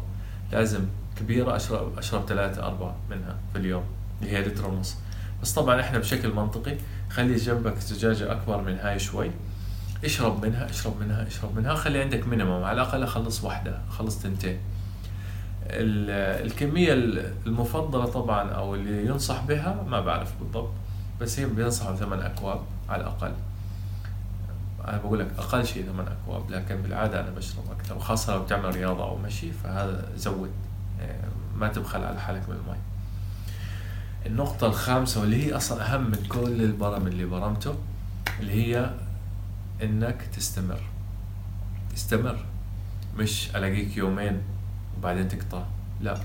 [0.51, 0.85] لازم
[1.19, 3.83] كبيرة أشرب أشرب ثلاثة أربعة منها في اليوم.
[4.21, 4.95] اللي هي لتر ونص.
[5.41, 6.77] بس طبعا إحنا بشكل منطقي
[7.09, 9.31] خلي جنبك زجاجة أكبر من هاي شوي.
[10.05, 11.75] اشرب منها اشرب منها اشرب منها.
[11.75, 14.57] خلي عندك مينيموم على الأقل خلص واحدة خلص تنتين.
[15.67, 16.93] الكمية
[17.45, 20.71] المفضلة طبعا أو اللي ينصح بها ما بعرف بالضبط
[21.21, 23.31] بس هي بينصحوا ثمان أكواب على الأقل.
[24.87, 28.75] أنا بقول لك أقل شيء ثمان أكواب لكن بالعادة أنا بشرب أكثر وخاصة لو بتعمل
[28.75, 30.51] رياضة أو مشي فهذا زود.
[30.99, 31.21] يعني
[31.55, 32.77] ما تبخل على حالك بالمي.
[34.25, 37.75] النقطة الخامسة واللي هي أصلا أهم من كل البرم اللي برمته
[38.39, 38.89] اللي هي
[39.83, 40.81] إنك تستمر.
[41.93, 42.37] استمر
[43.17, 44.41] مش ألاقيك يومين
[44.97, 45.63] وبعدين تقطع.
[46.01, 46.17] لا.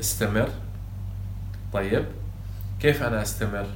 [0.00, 0.48] استمر.
[1.72, 2.04] طيب.
[2.80, 3.66] كيف أنا أستمر؟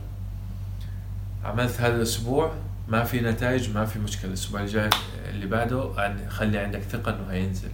[1.44, 2.52] عملت هذا الأسبوع
[2.88, 4.28] ما في نتائج ما في مشكلة.
[4.28, 4.90] الأسبوع الجاي
[5.28, 5.92] اللي بعده
[6.28, 7.70] خلي عندك ثقة إنه هينزل.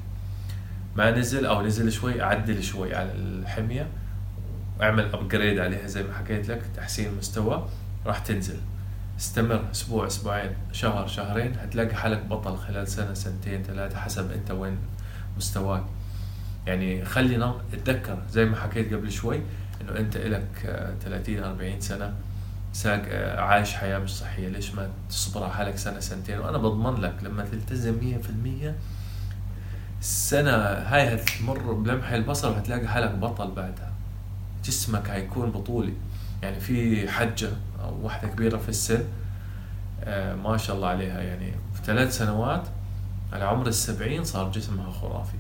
[0.97, 3.87] ما نزل أو نزل شوي عدل شوي على الحمية
[4.83, 7.69] اعمل ابجريد عليها زي ما حكيت لك تحسين مستوى
[8.07, 8.57] راح تنزل.
[9.19, 14.79] استمر أسبوع أسبوعين شهر شهرين هتلاقي حالك بطل خلال سنة سنتين ثلاثة حسب أنت وين
[15.37, 15.83] مستواك.
[16.69, 19.41] يعني خلينا اتذكر زي ما حكيت قبل شوي
[19.81, 20.49] إنه أنت لك
[21.03, 22.15] 30 40 سنة
[22.73, 23.03] ساق
[23.39, 24.49] عايش حياة مش صحية.
[24.49, 28.75] ليش ما تصبر على حالك سنة سنتين؟ وأنا بضمن لك لما تلتزم 100%
[30.01, 33.93] السنة هاي هتمر بلمح البصر وهتلاقي حالك بطل بعدها.
[34.65, 35.95] جسمك هيكون بطولي.
[36.43, 37.51] يعني في حجة
[37.83, 39.05] أو واحدة كبيرة في السن
[40.05, 41.21] آه ما شاء الله عليها.
[41.21, 42.69] يعني في ثلاث سنوات
[43.33, 45.38] على عمر السبعين صار جسمها خرافي.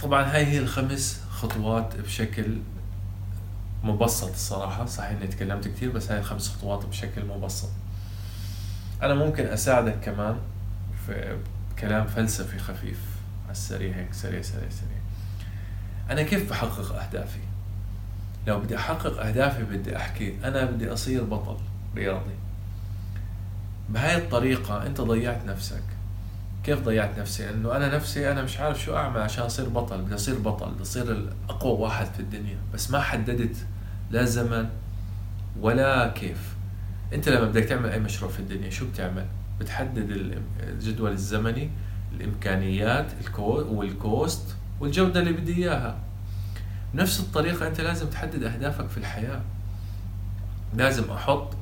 [0.00, 2.58] طبعا هاي هي الخمس خطوات بشكل
[3.82, 4.86] مبسط الصراحة.
[4.86, 7.68] صحيح إني تكلمت كثير بس هاي الخمس خطوات بشكل مبسط.
[9.02, 10.36] أنا ممكن أساعدك كمان
[11.06, 11.38] في
[11.78, 12.98] كلام فلسفي خفيف
[13.44, 14.98] على السريع هيك سريع سريع سريع.
[16.10, 17.40] أنا كيف بحقق أهدافي؟
[18.46, 21.56] لو بدي أحقق أهدافي بدي أحكي أنا بدي أصير بطل
[21.96, 22.34] رياضي.
[23.88, 25.82] بهاي الطريقة أنت ضيعت نفسك.
[26.68, 30.14] كيف ضيعت نفسي؟ انه أنا نفسي أنا مش عارف شو أعمل عشان أصير بطل، بدي
[30.14, 33.56] أصير بطل، بدي أصير اقوى واحد في الدنيا، بس ما حددت
[34.10, 34.68] لا زمن
[35.60, 36.54] ولا كيف.
[37.12, 39.26] أنت لما بدك تعمل أي مشروع في الدنيا شو بتعمل؟
[39.60, 41.70] بتحدد الجدول الزمني،
[42.12, 45.98] الإمكانيات، والكوست، والجودة اللي بدي إياها
[46.94, 49.40] نفس الطريقة أنت لازم تحدد أهدافك في الحياة
[50.74, 51.54] لازم أحط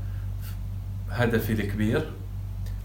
[1.10, 2.10] هدفي الكبير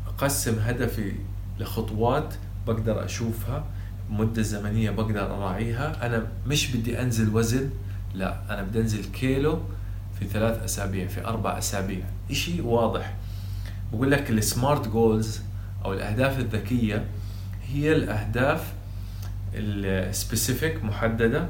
[0.08, 1.14] أقسم هدفي
[1.60, 2.34] لخطوات
[2.68, 3.66] بقدر أشوفها
[4.10, 6.06] مدة زمنية بقدر أراعيها.
[6.06, 7.70] أنا مش بدي أنزل وزن
[8.14, 9.60] لا أنا بدي أنزل كيلو
[10.20, 12.04] في ثلاث أسابيع في أربع أسابيع.
[12.32, 13.14] إشي واضح.
[13.94, 15.42] بقول لك ال smart goals
[15.86, 17.06] أو الأهداف الذكية
[17.68, 18.74] هي الأهداف
[19.54, 21.46] ال specific محددة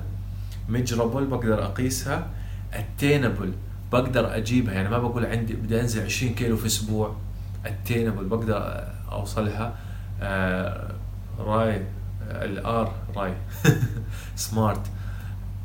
[0.69, 2.27] measurable بقدر أقيسها
[2.73, 3.53] attainable
[3.91, 4.73] بقدر أجيبها.
[4.73, 7.15] يعني ما بقول عندي بدي أنزل 20 كيلو في أسبوع
[7.65, 9.75] attainable بقدر أوصلها.
[10.21, 10.91] آه
[11.39, 11.85] راي
[12.31, 13.33] ال R راي.
[14.35, 14.81] smart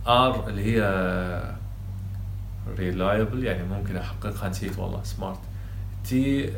[0.06, 0.82] R اللي هي
[2.78, 5.02] reliable يعني ممكن أحققها نسيت والله.
[5.02, 5.38] smart
[6.04, 6.52] T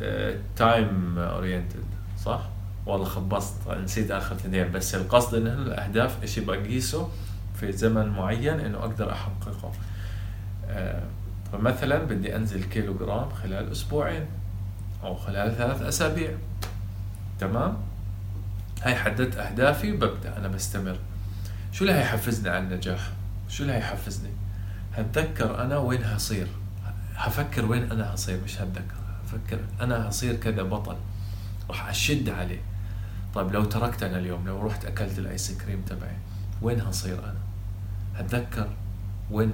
[0.56, 1.84] time oriented
[2.24, 2.40] صح؟
[2.86, 3.68] والله خبصت.
[3.68, 4.72] نسيت آخر اثنين.
[4.72, 7.08] بس القصد انه الأهداف إيش بقيسه
[7.54, 9.72] في زمن معين إنه أقدر أحققه.
[10.68, 11.02] آه،
[11.52, 14.26] فمثلا بدي أنزل كيلو جرام خلال أسبوعين
[15.04, 16.30] أو خلال ثلاث أسابيع.
[17.40, 17.76] تمام؟
[18.82, 20.98] هاي حددت أهدافي وببدأ أنا بستمر.
[21.72, 23.10] شو اللي هيحفزني على النجاح؟
[23.48, 24.30] شو اللي هيحفزني
[24.94, 26.46] هتذكر أنا وين هصير.
[27.14, 28.94] هفكر وين أنا هصير مش هتذكر.
[29.24, 30.96] هفكر أنا هصير كذا بطل.
[31.70, 32.60] راح أشد عليه.
[33.34, 36.16] طيب لو تركت أنا اليوم لو رحت أكلت الآيس كريم تبعي
[36.62, 37.38] وين هصير أنا؟
[38.16, 38.68] هتذكر
[39.30, 39.52] وين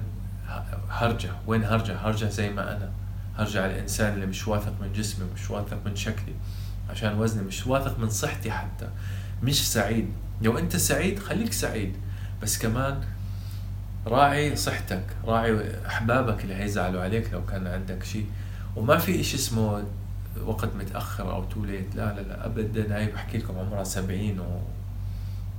[0.89, 1.29] هرجع.
[1.47, 2.91] وين هرجع؟ هرجع زي ما أنا.
[3.37, 6.33] هرجع الإنسان اللي مش واثق من جسمي مش واثق من شكلي.
[6.89, 8.89] عشان وزني مش واثق من صحتي حتى.
[9.43, 10.09] مش سعيد.
[10.41, 11.95] لو أنت سعيد خليك سعيد.
[12.41, 13.01] بس كمان
[14.07, 18.25] راعي صحتك راعي أحبابك اللي هيزعلوا عليك لو كان عندك شيء.
[18.75, 19.83] وما في شيء اسمه
[20.45, 22.97] وقت متأخر أو تو ليت لا لا لا ابدا.
[22.97, 24.61] هاي بحكي لكم عمرها 70 و...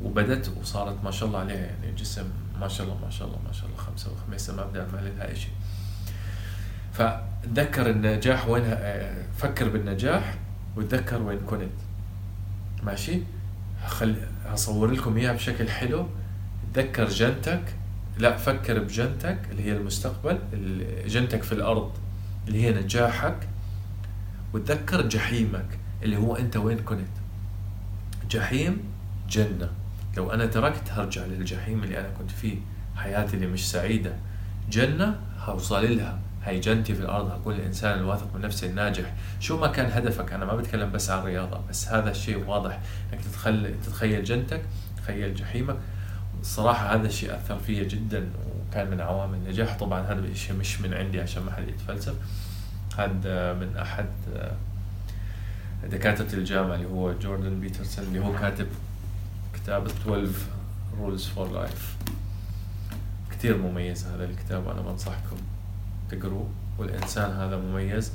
[0.03, 1.57] وبدت وصارت ما شاء الله عليها.
[1.57, 2.25] يعني جسم
[2.61, 5.35] ما شاء الله ما شاء الله ما شاء الله خمسة وخميسة ما بدي أعمل لها
[5.35, 5.53] شيء
[6.93, 8.77] فتذكر النجاح وين
[9.39, 10.35] فكر بالنجاح.
[10.77, 11.71] وتذكر وين كنت.
[12.83, 13.21] ماشي؟
[13.87, 16.07] خل هصور لكم إياها بشكل حلو.
[16.75, 17.63] تذكر جنتك.
[18.19, 20.39] لا فكر بجنتك اللي هي المستقبل
[21.07, 21.93] جنتك في الأرض
[22.49, 23.49] اللي هي نجاحك.
[24.55, 25.67] وتذكر جحيمك
[26.03, 27.17] اللي هو أنت وين كنت.
[28.31, 28.79] جحيم
[29.31, 29.71] جنة.
[30.17, 32.57] لو أنا تركت هرجع للجحيم اللي أنا كنت فيه.
[32.97, 34.17] حياتي اللي مش سعيدة.
[34.71, 36.19] جنة هوصل لها.
[36.47, 40.45] هي جنتي في الأرض هكون الانسان الواثق من نفسه الناجح شو ما كان هدفك؟ أنا
[40.45, 42.81] ما بتكلم بس عن الرياضة بس هذا الشيء واضح.
[43.13, 44.63] إنك تتخيل تتخيل جنتك
[44.97, 45.77] تخيل جحيمك.
[46.41, 48.29] الصراحه هذا الشيء أثر فيا جدا
[48.71, 49.77] وكان من عوامل النجاح.
[49.77, 52.15] طبعا هذا الشيء مش من عندي عشان ما حد يتفلسف.
[52.99, 54.07] هذا من أحد
[55.91, 58.67] دكاترة الجامعة اللي هو جوردن بيترسون اللي هو كاتب
[59.55, 60.29] كتاب 12
[60.99, 61.97] Rules for Life
[63.31, 65.37] كثير مميز هذا الكتاب وأنا بنصحكم.
[66.11, 68.13] تقروه والإنسان هذا مميز.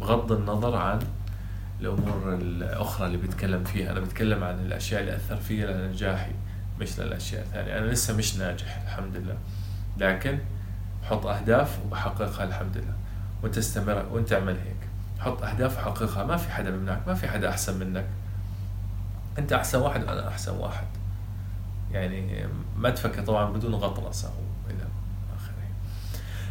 [0.00, 0.98] بغض النظر عن
[1.80, 3.92] الأمور الأخرى اللي بيتكلم فيها.
[3.92, 6.32] أنا بتكلم عن الأشياء اللي أثر فيها لنجاحي
[6.80, 7.78] مش للأشياء الثانية.
[7.78, 9.36] أنا لسه مش ناجح الحمد لله.
[9.98, 10.38] لكن
[11.02, 12.94] حط أهداف وبحققها الحمد لله.
[13.42, 14.88] وأنت استمر وأنت اعمل هيك.
[15.18, 16.24] حط أهداف وحققها.
[16.24, 18.06] ما في حدا بيمنعك ما في حدا أحسن منك.
[19.38, 20.86] أنت أحسن واحد وأنا أحسن واحد.
[21.92, 24.30] يعني ما تفكر طبعا بدون غطرسة.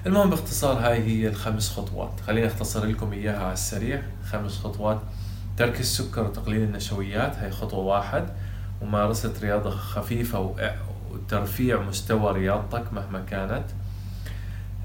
[0.06, 2.20] المهم باختصار هاي هي الخمس خطوات.
[2.28, 4.02] خليني أختصر لكم إياها على السريع.
[4.32, 5.02] خمس خطوات.
[5.58, 8.30] ترك السكر وتقليل النشويات هاي خطوة واحد.
[8.82, 10.56] ممارسة رياضة خفيفة
[11.12, 13.64] وترفيع مستوى رياضتك مهما كانت.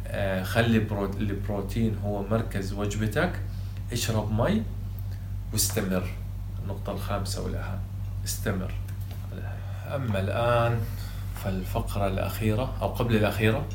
[0.07, 0.87] آه، خلي
[1.20, 3.33] البروتين هو مركز وجبتك.
[3.92, 4.62] اشرب مي
[5.52, 6.09] واستمر.
[6.62, 7.79] النقطة الخامسة والأهم
[8.24, 8.74] استمر.
[9.94, 10.81] أما الآن
[11.44, 13.66] فالفقرة الأخيرة أو قبل الأخيرة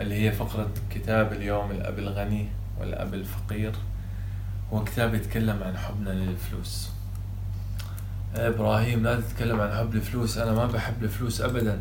[0.00, 2.48] اللي هي فقرة كتاب اليوم الأب الغني
[2.80, 3.72] والأب الفقير.
[4.72, 6.90] هو كتاب يتكلم عن حبنا للفلوس.
[8.34, 10.38] إبراهيم لا تتكلم عن حب الفلوس.
[10.38, 11.80] أنا ما بحب الفلوس أبدا.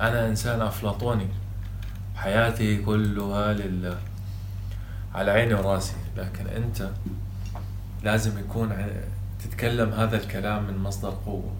[0.00, 1.26] أنا إنسان أفلاطوني.
[2.16, 3.98] حياتي كلها لله.
[5.14, 5.94] على عيني وراسي.
[6.16, 6.90] لكن أنت
[8.02, 8.76] لازم يكون
[9.44, 11.52] تتكلم هذا الكلام من مصدر قوة.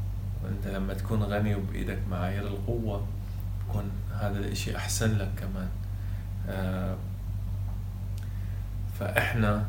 [0.44, 3.06] وأنت لما تكون غني وبإيدك معايير القوة
[3.68, 5.68] يكون هذا الإشي أحسن لك كمان.
[5.68, 5.89] آه،
[8.98, 9.64] فإحنا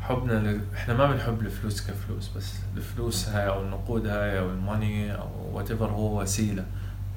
[0.00, 0.60] حبنا ل...
[0.74, 5.72] إحنا ما بنحب الفلوس كفلوس بس الفلوس هاي أو النقود هاي أو الماني أو وات
[5.72, 6.64] هو وسيلة.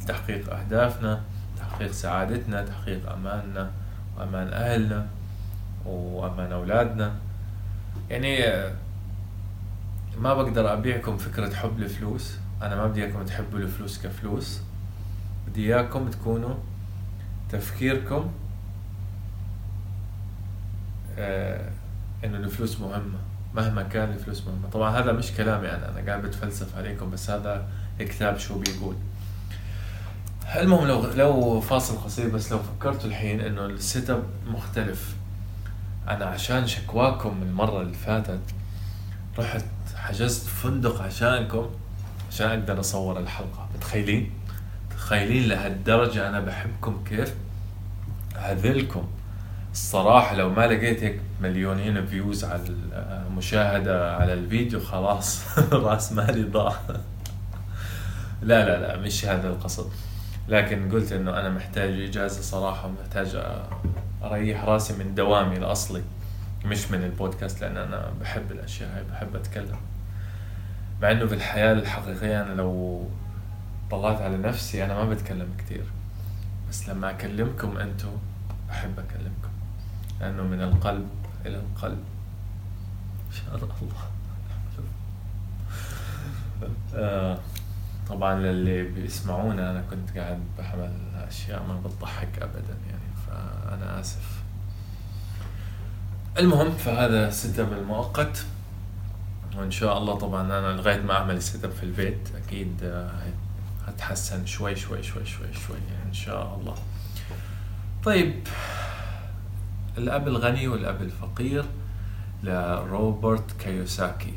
[0.01, 1.21] لتحقيق أهدافنا
[1.57, 3.71] تحقيق سعادتنا تحقيق أماننا
[4.17, 5.07] وأمان أهلنا
[5.85, 7.13] وأمان أولادنا.
[8.09, 8.39] يعني
[10.17, 12.37] ما بقدر أبيعكم فكرة حب الفلوس.
[12.61, 14.61] أنا ما بدي إياكم تحبوا الفلوس كفلوس.
[15.47, 16.55] بدي إياكم تكونوا
[17.49, 18.42] تفكيركم آه
[21.17, 23.19] إنه الفلوس مهمة
[23.53, 24.69] مهما كان الفلوس مهمة.
[24.69, 27.65] طبعا هذا مش كلامي أنا أنا قاعد بتفلسف عليكم بس هذا
[28.01, 28.95] الكتاب شو بيقول.
[30.55, 35.15] المهم لو لو فاصل قصير بس لو فكرتوا الحين إنه ال setup مختلف.
[36.07, 38.41] أنا عشان شكواكم المرة اللي فاتت
[39.39, 41.69] رحت حجزت فندق عشانكم
[42.31, 43.69] عشان أقدر أصور الحلقة.
[43.75, 44.31] متخيلين؟
[44.91, 47.33] تخيلين لهالدرجة أنا بحبكم كيف؟
[48.35, 49.07] هذلكم
[49.73, 52.61] الصراحة لو ما لقيت هيك مليونين views على
[53.27, 55.57] المشاهدة على الفيديو خلاص.
[55.71, 56.75] رأس مالي ضاع.
[58.41, 59.91] لا لا لا مش هذا القصد.
[60.47, 63.37] لكن قلت إنه أنا محتاج إجازة صراحة ومحتاج
[64.23, 66.01] أريح رأسي من دوامي الأصلي
[66.65, 69.77] مش من البودكاست لأن أنا بحب الأشياء هاي بحب أتكلم.
[71.01, 73.03] مع إنه في الحياة الحقيقية أنا لو
[73.91, 75.83] طلعت على نفسي أنا ما بتكلم كتير.
[76.69, 78.17] بس لما أكلمكم أنتم
[78.69, 79.42] بحب أكلمكم.
[80.23, 81.09] لأنه من القلب
[81.45, 82.03] إلى القلب.
[83.27, 83.67] إن شاء الله.
[86.95, 87.37] آه
[88.09, 90.91] طبعا للي بيسمعونا أنا كنت قاعد بحمل
[91.27, 94.41] أشياء ما بتضحك ابدا يعني فأنا آسف.
[96.39, 98.45] المهم فهذا setup المؤقت.
[99.55, 103.11] وإن شاء الله طبعا أنا لغاية ما أعمل ال setup في البيت أكيد آه،
[103.87, 106.75] هتحسن شوي شوي شوي شوي شوي يعني إن شاء الله.
[108.03, 108.47] طيب
[109.97, 111.65] الأب الغني والأب الفقير
[112.43, 114.33] لروبرت كيوساكي.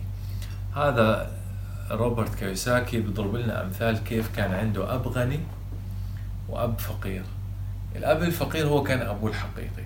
[0.76, 1.32] هذا
[1.90, 5.40] روبرت كيوساكي بيضرب لنا أمثال كيف كان عنده أب غني
[6.48, 7.22] وأب فقير.
[7.96, 9.84] الأب الفقير هو كان أبوه الحقيقي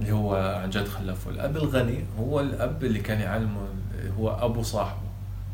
[0.00, 1.30] اللي هو عن جد خلفه.
[1.30, 3.60] الأب الغني هو الأب اللي كان يعلمه
[4.18, 5.08] هو أبو صاحبه.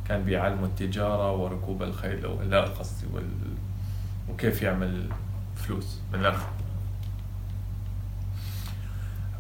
[0.09, 3.07] كان بيعلمه التجارة وركوب الخيل لا قصدي.
[4.30, 5.09] وكيف يعمل
[5.57, 6.48] فلوس من الآخر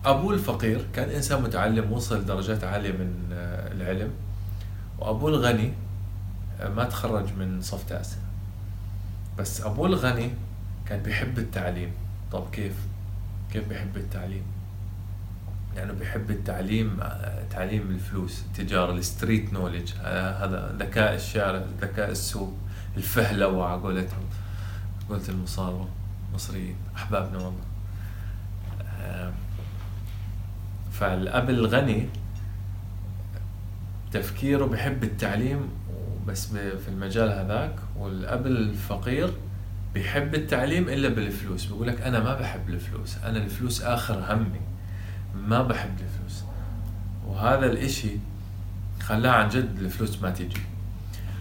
[0.04, 3.26] ابوه الفقير كان إنسان متعلم وصل درجات عالية من
[3.72, 4.10] العلم.
[4.98, 5.72] وابوه الغني
[6.76, 8.16] ما تخرج من صف تاسع.
[9.38, 10.30] بس ابوه الغني
[10.86, 11.90] كان بيحب التعليم.
[12.32, 12.74] طب كيف؟
[13.52, 14.42] كيف بيحب التعليم؟
[15.76, 17.00] يعني بيحب التعليم
[17.50, 22.54] تعليم الفلوس التجارة الستريت نولج هذا ذكاء الشارع ذكاء السوق
[22.96, 24.24] الفهلوة على قولتهم
[25.10, 25.86] قلت المصاروا
[26.34, 27.64] مصريين أحبابنا والله.
[30.98, 32.08] فالأب الغني
[34.12, 35.68] تفكيره بحب التعليم
[36.26, 39.30] بس في المجال هذاك والأب الفقير
[39.94, 41.66] بيحب التعليم إلا بالفلوس.
[41.66, 44.60] بيقول لك أنا ما بحب الفلوس أنا الفلوس آخر همي.
[45.48, 46.44] ما بحب الفلوس.
[47.26, 48.16] وهذا الإشي
[49.00, 50.60] خلاه عن جد الفلوس ما تيجي.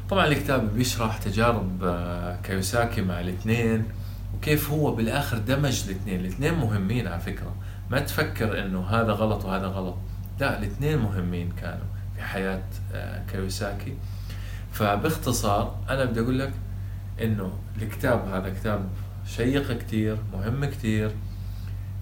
[0.09, 3.85] طبعا الكتاب بيشرح تجارب آه، كيوساكي مع الاثنين
[4.35, 6.19] وكيف هو بالآخر دمج الاثنين.
[6.19, 7.55] الاثنين مهمين على فكرة.
[7.93, 9.95] ما تفكر إنه هذا غلط وهذا غلط.
[10.39, 11.85] لا الاثنين مهمين كانوا
[12.15, 12.63] في حياة
[12.93, 13.93] آه، كيوساكي
[14.71, 16.51] فباختصار أنا بدي أقول لك
[17.21, 18.89] إنه الكتاب هذا كتاب
[19.25, 21.11] شيق كتير مهم كتير.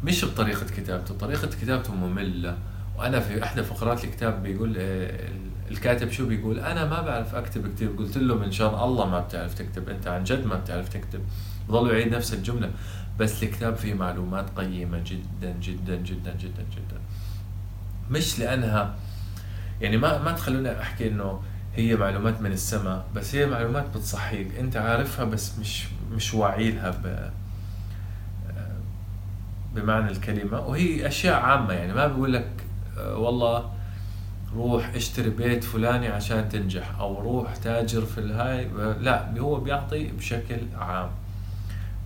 [0.04, 2.58] مش بطريقة كتابته طريقة كتابته مملة.
[2.98, 5.30] وأنا في إحدى فقرات الكتاب بيقول آه،
[5.72, 7.90] الكاتب شو بيقول؟ أنا ما بعرف أكتب كتير.
[7.98, 11.22] قلت له من شان الله ما بتعرف تكتب أنت عن جد ما بتعرف تكتب.
[11.70, 12.70] بضل يعيد نفس الجملة.
[13.22, 17.00] بس الكتاب فيه معلومات قيمة جدا جدا جدا جدا جدا.
[18.12, 18.96] مش لأنها
[19.82, 21.42] يعني ما ما تخلوني أحكي إنه
[21.76, 24.56] هي معلومات من السماء بس هي معلومات بتصحيك.
[24.60, 27.32] أنت عارفها بس مش مش واعي لها ب
[29.76, 30.60] بمعنى الكلمة.
[30.60, 32.50] وهي أشياء عامة يعني ما بقول لك
[32.98, 33.72] والله
[34.56, 38.68] روح اشتري بيت فلاني عشان تنجح أو روح تاجر في الهاي
[39.00, 41.10] لا هو بيعطي بشكل عام.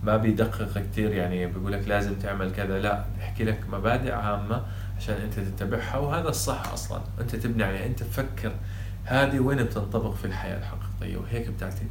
[0.04, 2.78] ما بيدقق كثير يعني بيقول لك لازم تعمل كذا.
[2.78, 4.62] لا بيحكي لك مبادئ عامة
[4.96, 7.00] عشان أنت تتبعها وهذا الصح أصلا.
[7.20, 7.86] أنت تبني عليها.
[7.86, 8.52] أنت تفكر
[9.04, 11.16] هذه وين بتنطبق في الحياة الحقيقية.
[11.16, 11.86] وهيك بتأتي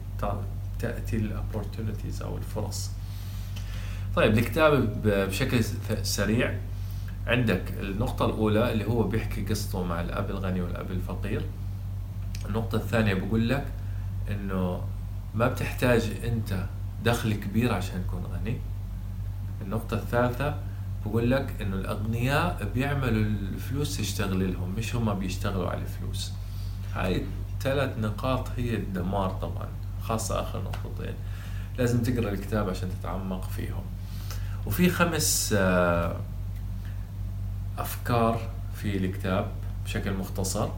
[0.80, 2.92] تأتي الاوبورتونيتيز أو الفرص.
[4.16, 5.64] طيب الكتاب بشكل
[6.04, 6.54] سريع
[7.28, 11.42] عندك النقطة الأولى اللي هو بيحكي قصته مع الأب الغني والأب الفقير.
[12.50, 13.66] النقطة الثانية بقول لك
[14.32, 14.82] إنه
[15.36, 16.66] ما بتحتاج أنت
[17.06, 18.58] دخل كبير عشان تكون غني.
[19.62, 20.58] النقطة الثالثة
[21.06, 26.32] بقول لك إنه الأغنياء بيعملوا الفلوس تشتغل لهم مش هم بيشتغلوا على الفلوس.
[26.94, 27.26] هاي
[27.62, 29.68] ثلاث نقاط هي الدمار طبعا
[30.02, 31.14] خاصة آخر نقطتين.
[31.78, 33.84] لازم تقرأ الكتاب عشان تتعمق فيهم.
[34.66, 36.16] وفي خمس آه،
[37.78, 39.48] أفكار في الكتاب
[39.86, 40.70] بشكل مختصر.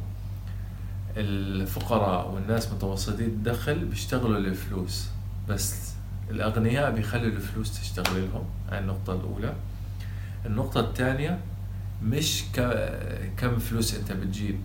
[1.17, 5.07] الفقراء والناس متوسطي الدخل بيشتغلوا للفلوس
[5.49, 5.96] بس
[6.31, 9.53] الأغنياء بيخلوا الفلوس تشتغل لهم هاي النقطة الأولى.
[10.45, 11.39] النقطة الثانية
[12.03, 12.43] مش
[13.37, 14.59] كم فلوس أنت بتجيب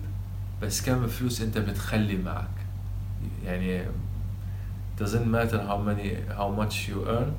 [0.61, 2.47] بس كم فلوس أنت بتخلي معك.
[3.45, 3.85] يعني
[4.99, 7.31] doesn't matter how many how much you earn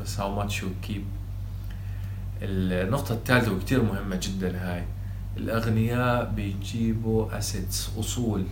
[0.00, 1.02] بس how much you keep.
[2.42, 4.84] النقطة الثالثة وكتير مهمة جدا هاي.
[5.36, 8.44] الأغنياء بيجيبوا assets أصول.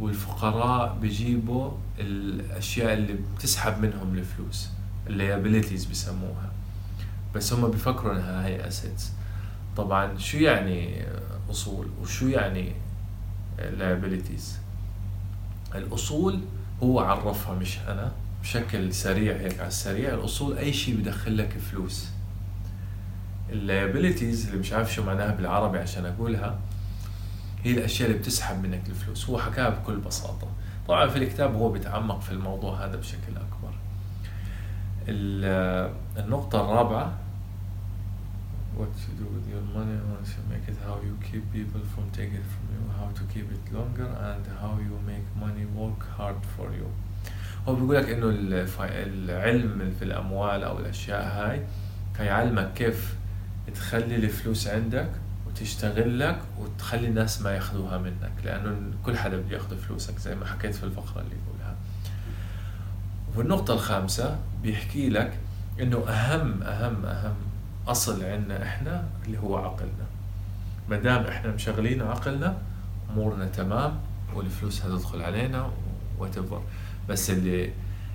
[0.00, 4.68] والفقراء بيجيبوا الأشياء اللي بتسحب منهم الفلوس
[5.06, 6.50] ال liabilities بسموها
[7.34, 9.10] بس هم بيفكروا إنها هي assets
[9.76, 11.04] طبعا شو يعني
[11.50, 12.72] أصول؟ وشو يعني
[13.58, 14.42] liabilities
[15.74, 16.40] الأصول
[16.82, 18.12] هو عرفها مش أنا.
[18.42, 20.14] بشكل سريع هيك على السريع.
[20.14, 22.08] الأصول أي شيء بدخل لك فلوس.
[23.52, 26.58] ال liabilities اللي مش عارف شو معناها بالعربي عشان أقولها
[27.64, 29.30] هي الأشياء اللي بتسحب منك الفلوس.
[29.30, 30.48] هو حكاها بكل بساطة.
[30.88, 33.74] طبعا في الكتاب هو بيتعمق في الموضوع هذا بشكل أكبر.
[36.18, 37.18] النقطة الرابعة
[38.78, 39.98] what to do with your money?
[40.14, 43.22] Once you make it how you keep people from taking it from you how to
[43.34, 46.86] keep it longer and how you make money work hard for you.
[47.68, 48.28] هو بيقول لك إنه
[48.80, 51.62] العلم في الأموال أو الأشياء هاي
[52.18, 53.14] هيعلمك كيف
[53.74, 55.10] تخلي الفلوس عندك
[55.60, 60.46] وتشتغل لك وتخلي الناس ما ياخذوها منك لأنه كل حدا بده ياخذ فلوسك زي ما
[60.46, 61.76] حكيت في الفقرة اللي يقولها
[63.36, 65.38] والنقطة الخامسة بيحكي لك
[65.80, 67.34] إنه أهم أهم أهم
[67.88, 70.06] أصل عندنا إحنا اللي هو عقلنا.
[70.88, 72.56] ما دام إحنا مشغلين عقلنا
[73.10, 74.00] أمورنا تمام
[74.34, 75.70] والفلوس هتدخل علينا
[76.18, 76.62] وتبر
[77.08, 77.72] بس اللي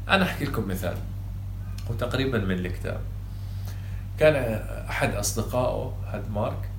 [0.10, 0.98] أنا أحكي لكم مثال
[1.90, 3.00] وتقريبا من الكتاب.
[4.20, 4.36] كان
[4.90, 6.70] أحد أصدقائه هاد مارك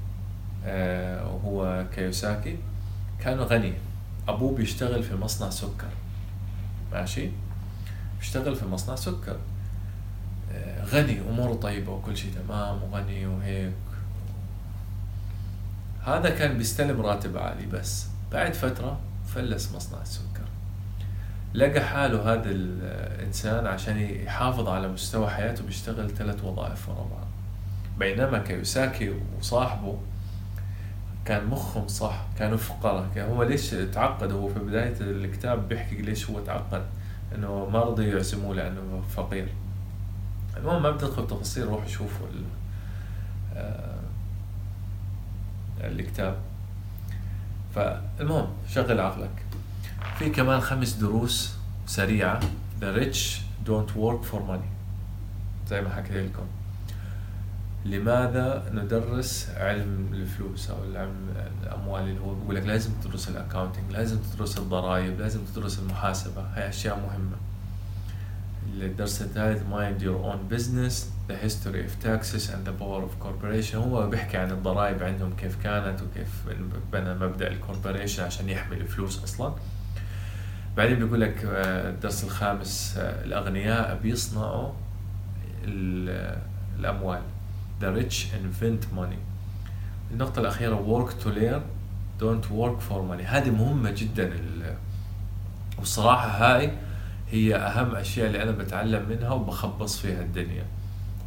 [0.66, 2.58] وهو كيوساكي
[3.20, 3.72] كان غني.
[4.28, 5.88] أبوه بيشتغل في مصنع سكر.
[6.92, 7.30] ماشي؟
[8.18, 9.36] بيشتغل في مصنع سكر.
[10.52, 13.72] آه، غني أموره طيبة وكل شيء تمام وغني وهيك.
[16.04, 18.06] هذا كان بيستلم راتب عالي بس.
[18.32, 19.00] بعد فترة
[19.34, 20.46] فلس مصنع السكر.
[21.54, 27.26] لقى حاله هذا الإنسان عشان يحافظ على مستوى حياته بيشتغل ثلاث وظائف ورا بعض.
[27.98, 29.98] بينما كيوساكي وصاحبه
[31.26, 36.30] كان مخهم صح كانوا فقراء كان هو ليش تعقد؟ هو في بداية الكتاب بيحكي ليش
[36.30, 36.86] هو تعقد؟
[37.34, 39.48] إنه ما رضي يعزموه لأنه فقير.
[40.56, 42.26] المهم ما بدي ادخل تفاصيل روحوا شوفوا
[43.56, 44.00] آه،
[45.80, 46.36] الكتاب.
[47.74, 49.44] فالمهم شغل عقلك.
[50.18, 51.54] في كمان خمس دروس
[51.86, 52.40] سريعة.
[52.80, 54.70] The rich don't work for money.
[55.68, 56.46] زي ما حكيت لكم.
[57.90, 63.92] لماذا ندرس علم الفلوس أو العلم الأموال اللي هو بيقول لك لازم تدرس ال accounting
[63.92, 67.36] لازم تدرس الضرائب لازم تدرس المحاسبة؟ هاي أشياء مهمة.
[68.80, 70.94] الدرس الثالث mind your own business
[71.28, 73.74] the history of taxes and the power of corporation.
[73.74, 76.28] هو بيحكي عن الضرائب عندهم كيف كانت وكيف
[76.92, 79.54] بنى مبدأ ال corporation عشان يحمي الفلوس أصلا.
[80.76, 84.72] بعدين بيقول لك آه، الدرس الخامس آه، الأغنياء بيصنعوا
[86.78, 87.22] الأموال.
[87.80, 89.18] The rich invent money.
[90.12, 91.62] النقطة الأخيرة work to learn
[92.20, 93.26] don't work for money.
[93.26, 94.32] هذه مهمة جدا.
[95.78, 96.72] والصراحة هاي
[97.30, 100.64] هي أهم أشياء اللي أنا بتعلم منها وبخبص فيها الدنيا.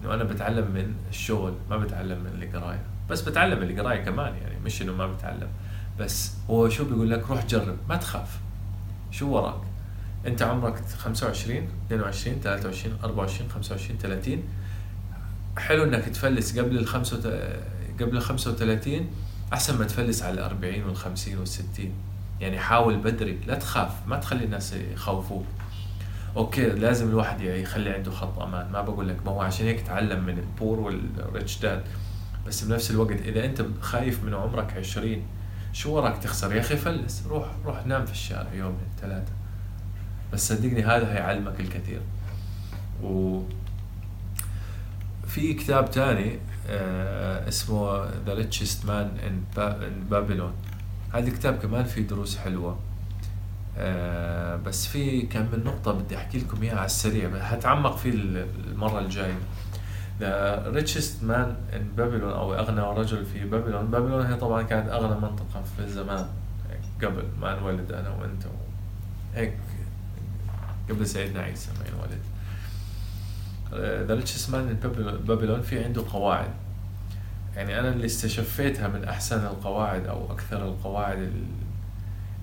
[0.02, 2.82] إنه أنا بتعلم من الشغل ما بتعلم من القراية.
[3.10, 5.48] بس بتعلم من القراية كمان يعني مش إنه ما بتعلم.
[6.00, 8.40] بس هو شو بيقول لك؟ روح جرب ما تخاف.
[9.12, 9.62] شو وراك؟
[10.26, 14.44] أنت عمرك 25 22 23 24 25 30
[15.60, 16.88] حلو إنك تفلس قبل ال
[18.02, 19.10] قبل ال 35
[19.54, 21.68] أحسن ما تفلس على ال 40 وال 50 وال 60
[22.42, 25.46] يعني حاول بدري لا تخاف ما تخلي الناس يخوفوك.
[26.38, 28.72] أوكي لازم الواحد يخلي عنده خط أمان.
[28.72, 31.84] ما بقول لك ما هو عشان هيك تعلم من ال poor وال rich dad
[32.48, 35.22] بس بنفس الوقت إذا أنت خايف من عمرك 20
[35.74, 39.32] شو وراك تخسر؟ يا أخي فلس روح روح نام في الشارع يومين ثلاثة.
[40.34, 42.02] بس صدقني هذا هيعلمك الكثير.
[43.04, 43.42] و
[45.30, 49.58] في كتاب تاني آه اسمه The Richest Man in,
[50.12, 50.54] Babylon.
[51.14, 52.80] هذا الكتاب كمان فيه دروس حلوة.
[53.78, 58.12] آه بس في كم من نقطة بدي أحكي لكم إياها على السريع هتعمق فيه
[58.68, 59.38] المرة الجاية.
[60.20, 65.22] The richest man in Babylon أو أغنى رجل في بابلون بابلون هي طبعا كانت أغنى
[65.22, 66.26] منطقة في الزمان
[67.04, 68.44] قبل ما انولد أنا وأنت
[69.36, 69.54] هيك
[70.90, 72.20] قبل سيدنا عيسى ما ينولد.
[73.74, 74.78] The Richest Man
[75.28, 76.52] Babylon في عنده قواعد.
[77.56, 81.32] يعني أنا اللي استشفيتها من أحسن القواعد أو أكثر القواعد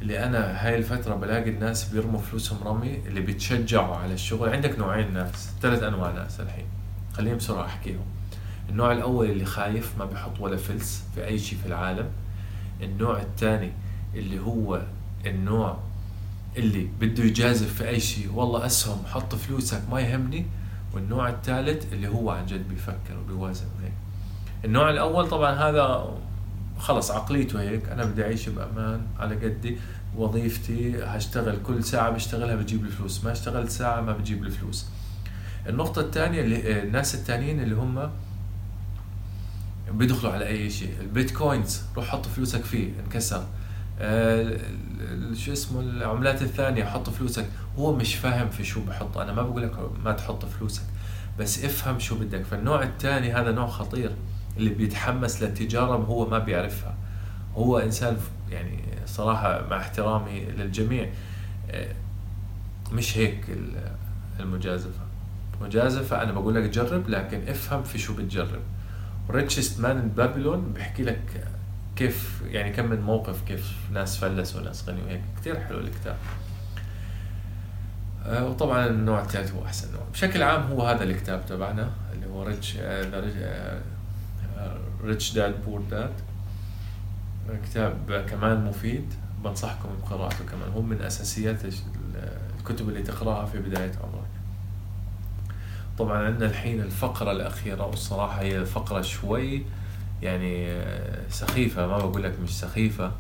[0.03, 4.49] اللي أنا هاي الفترة بلاقي الناس بيرموا فلوسهم رمي اللي بيتشجعوا على الشغل.
[4.49, 6.67] عندك نوعين ناس ثلاث أنواع ناس الحين.
[7.13, 8.05] خليني بسرعة أحكيهم.
[8.69, 12.09] النوع الأول اللي خايف ما بيحط ولا فلس في أي شيء في العالم.
[12.83, 13.73] النوع الثاني
[14.15, 14.83] اللي هو
[15.27, 15.79] النوع
[16.57, 18.33] اللي بده يجازف في أي شيء.
[18.33, 20.47] والله أسهم حط فلوسك ما يهمني.
[20.97, 23.93] والنوع الثالث اللي هو عن جد بيفكر وبيوازن هيك
[24.65, 26.17] النوع الأول طبعا هذا
[26.79, 27.89] خلص عقليته هيك.
[27.89, 29.79] أنا بدي أعيش بأمان على قدي.
[30.17, 33.25] وظيفتي هشتغل كل ساعة بشتغلها بجيب لي فلوس.
[33.25, 34.87] ما اشتغلت ساعة ما بجيب لي فلوس.
[35.69, 38.11] النقطة الثانية اللي الناس الثانيين اللي هم
[39.93, 40.95] بيدخلوا على أي شيء.
[41.01, 41.83] البيتكوينز.
[41.97, 42.91] روح حط فلوسك فيه.
[43.05, 43.37] انكسر.
[43.37, 43.47] آه
[45.35, 47.47] شو اسمه العملات الثانية حط فلوسك.
[47.79, 49.73] هو مش فاهم في شو بحط أنا ما بقول لك
[50.05, 50.83] ما تحط فلوسك
[51.39, 52.45] بس افهم شو بدك.
[52.45, 54.13] فالنوع الثاني هذا نوع خطير
[54.57, 56.95] اللي بيتحمس للتجارة هو ما بيعرفها.
[57.55, 58.17] هو إنسان
[58.51, 61.09] يعني صراحة مع احترامي للجميع
[61.71, 61.95] آه،
[62.93, 63.45] مش هيك
[64.41, 65.07] المجازفة.
[65.61, 68.63] مجازفة أنا بقول لك جرب لكن افهم في شو بتجرب.
[69.31, 71.49] Richest Man Babylon بحكي لك
[71.97, 76.17] كيف يعني كم من موقف كيف ناس فلسوا وناس غني وهيك؟ كثير حلو الكتاب.
[78.27, 80.03] آه، وطبعا النوع الثالث هو أحسن نوع.
[80.13, 82.77] بشكل عام هو هذا الكتاب تبعنا اللي هو Rich
[85.05, 86.13] Rich Dad Poor Dad
[87.65, 90.71] كتاب كمان مفيد بنصحكم بقراءته كمان.
[90.75, 91.59] هو من أساسيات
[92.61, 94.27] الكتب اللي تقرأها في بداية عمرك.
[95.99, 99.65] طبعا عندنا الحين الفقرة الأخيرة والصراحة هي فقره شوي
[100.23, 100.81] يعني
[101.31, 103.13] سخيفة ما بقول لك مش سخيفة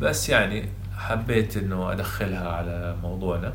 [0.00, 3.52] بس يعني حبيت إنه أدخلها على موضوعنا.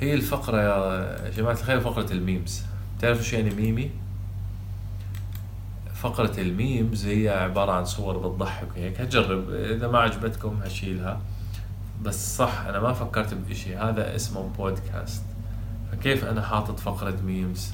[0.00, 2.62] هي الفقرة يا جماعة الخير فقرة ال memes.
[3.00, 3.90] تعرفوا شو يعني ميمي؟
[5.94, 11.20] فقرة ال memes هي عبارة عن صور بتضحك وهيك هجرب إذا ما عجبتكم هشيلها.
[12.02, 13.76] بس صح أنا ما فكرت بإشي.
[13.76, 15.22] هذا اسمه بودكاست
[15.92, 17.72] فكيف أنا حاطط فقرة memes؟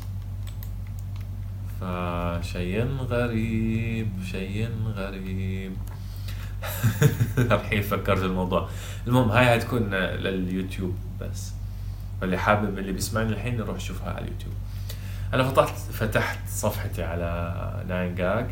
[1.80, 5.76] فشيء غريب شيء غريب.
[7.38, 8.68] الحين فكرت الموضوع.
[9.06, 11.52] المهم هاي هتكون لليوتيوب بس.
[12.20, 14.54] فاللي حابب اللي بيسمعني الحين يروح يشوفها على اليوتيوب.
[15.34, 18.46] أنا فتحت فتحت صفحتي على 9GAG.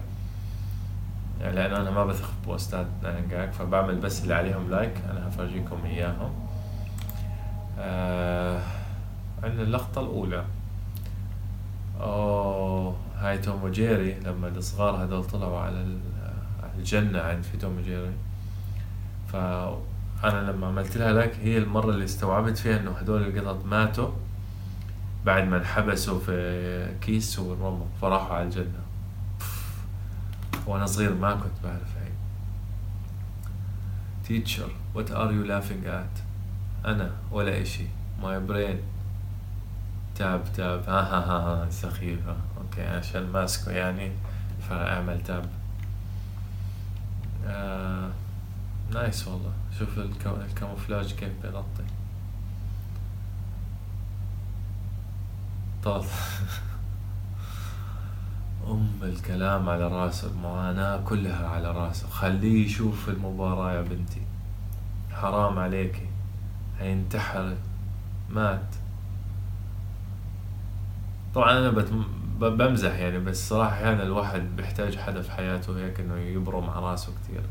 [1.40, 6.32] يعني لأن أنا ما بثق بوستات 9GAG فبعمل بس اللي عليهم like أنا هفرجيكم إياهم.
[7.78, 8.62] آه
[9.42, 10.44] عندنا اللقطة الأولى.
[12.00, 13.07] أوه.
[13.18, 15.86] هاي توم وجيري لما الصغار هذول طلعوا على
[16.78, 18.12] الجنة عند في توم وجيري.
[19.32, 19.36] ف
[20.24, 24.10] أنا لما عملت لها لك هي المرة اللي استوعبت فيها إنه هدول القطط ماتوا
[25.24, 28.82] بعد ما انحبسوا في كيس ورموا فراحوا على الجنة.
[30.66, 32.08] وأنا صغير ما كنت بعرف هاي.
[34.28, 36.22] Teacher what are you laughing at?
[36.84, 37.84] أنا ولا إشي.
[38.22, 38.76] My brain.
[40.14, 40.82] tap tap.
[40.88, 42.36] ها ها, ها سخيفة.
[42.78, 44.12] أوكي عشان ماسكه يعني
[44.68, 45.50] فاعمل tap
[47.46, 48.10] آه
[48.92, 49.52] nice والله.
[49.78, 51.84] شوف ال camouflage كيف بيغطي.
[55.82, 56.04] طال.
[58.68, 62.08] أم الكلام على راسه المعاناة كلها على رأسه.
[62.08, 64.22] خليه يشوف المباراة يا بنتي.
[65.12, 66.06] حرام عليكي.
[66.78, 67.56] هينتحر.
[68.30, 68.74] مات.
[71.34, 71.92] طبعا أنا بت...
[72.38, 77.12] بمزح يعني بس صراحة أحيانا الواحد بيحتاج حدا في حياته هيك إنه يبرم على راسه
[77.22, 77.42] كتير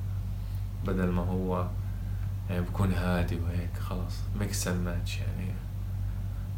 [0.86, 1.68] بدل ما هو
[2.50, 5.52] يعني بكون هادي وهيك خلاص mix and match يعني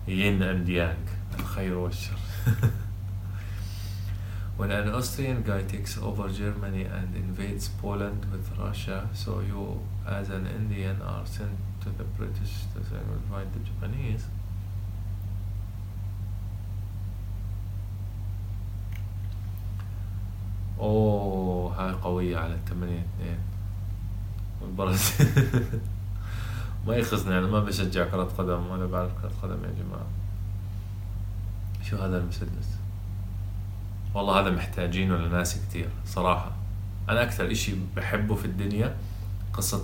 [0.08, 1.08] ين اند يانج
[1.40, 2.18] الخير والشر
[4.60, 10.30] when an Austrian guy takes over Germany and invades Poland with Russia, so you as
[10.30, 12.82] an Indian are sent to the British to
[13.32, 14.26] fight the Japanese.
[20.80, 23.38] أوه هاي قوية على الثمانية اثنين.
[24.62, 25.28] والبرازيل
[26.88, 30.08] ما يخصني أنا ما بشجع كرة قدم ولا بعرف كرة قدم يا جماعة.
[31.84, 32.70] شو هذا المسدس؟
[34.14, 36.52] والله هذا محتاجينه لناس كتير صراحة.
[37.10, 38.96] أنا أكثر إشي بحبه في الدنيا
[39.54, 39.84] قصة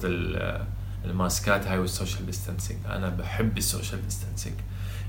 [1.06, 2.80] الماسكات هاي وال social distancing.
[2.86, 4.56] أنا بحب ال social distancing.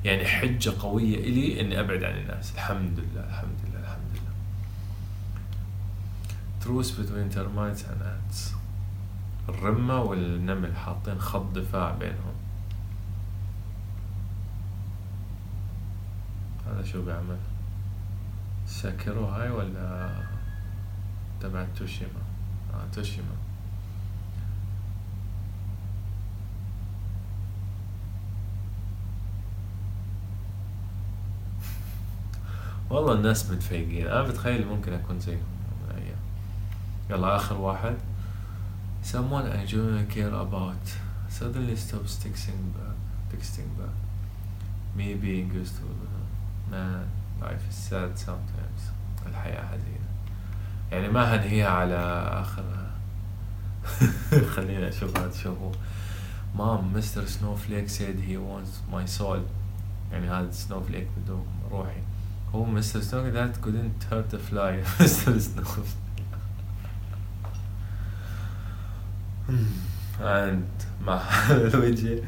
[0.04, 2.54] يعني حجة قوية إلي إني أبعد عن الناس.
[2.54, 3.65] الحمد لله الحمد لله
[6.66, 7.30] truce between
[7.84, 8.54] and ants.
[9.48, 12.34] الرمة والنمل حاطين خط دفاع بينهم.
[16.66, 17.36] هذا شو بيعمل؟
[18.66, 20.10] ساكرو هاي ولا
[21.40, 22.22] تبع توشيما؟
[22.74, 23.36] آه توشيما.
[32.90, 35.55] والله الناس متفيقين أنا بتخيل ممكن أكون زيهم.
[37.10, 37.96] يلا اخر واحد
[39.12, 40.86] someone I genuinely care about
[41.28, 42.96] suddenly stops texting back,
[43.30, 43.96] texting back.
[44.96, 45.84] Me being used to
[46.70, 47.08] man
[47.40, 48.82] life is sad sometimes
[49.26, 50.08] الحياة حزينة
[50.92, 51.96] يعني ما هنهيها على
[52.40, 52.90] آخرها
[54.54, 55.72] خلينا أشوف هذا شو هو
[56.56, 57.28] Mom, Mr.
[57.28, 59.40] Snowflake said he wants my soul
[60.12, 61.38] يعني هذا Snowflake بده
[61.70, 62.02] روحي
[62.54, 63.02] هو Mr.
[63.02, 65.40] Snowflake that couldn't hurt a fly Mr.
[65.40, 66.05] Snowflake
[70.20, 70.68] عند
[71.06, 71.22] مع
[71.74, 72.22] لويجي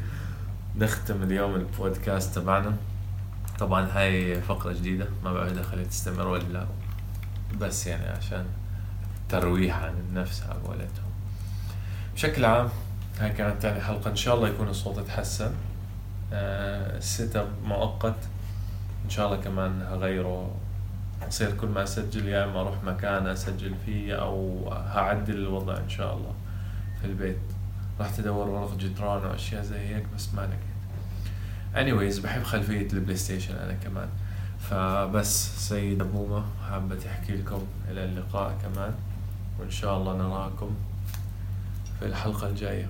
[0.75, 2.73] نختم اليوم البودكاست تبعنا.
[3.59, 6.65] طبعا هاي فقرة جديدة ما بعرف إذا خليها تستمر ولا لا
[7.59, 8.45] بس يعني عشان
[9.29, 11.09] ترويح عن النفس على قولتهم.
[12.15, 12.69] بشكل عام
[13.19, 14.09] هاي كانت تاني حلقة.
[14.09, 15.51] إن شاء الله يكون الصوت اتحسن
[16.33, 18.15] آه ال setup مؤقت.
[19.05, 20.55] إن شاء الله كمان هغيره.
[21.27, 26.13] يصير كل ما أسجل يا إما أروح مكان أسجل فيه أو هعدل الوضع إن شاء
[26.13, 26.33] الله.
[27.01, 27.37] في البيت.
[27.99, 30.69] رحت أدور ورق جدران وأشياء زي هيك بس ما لقيت.
[31.75, 34.09] Anyways بحب خلفية البلاي ستيشن أنا كمان.
[34.59, 38.93] فبس سيدة بومة حابة تحكي لكم إلى اللقاء كمان.
[39.59, 40.75] وإن شاء الله نراكم
[41.99, 42.89] في الحلقة الجاية.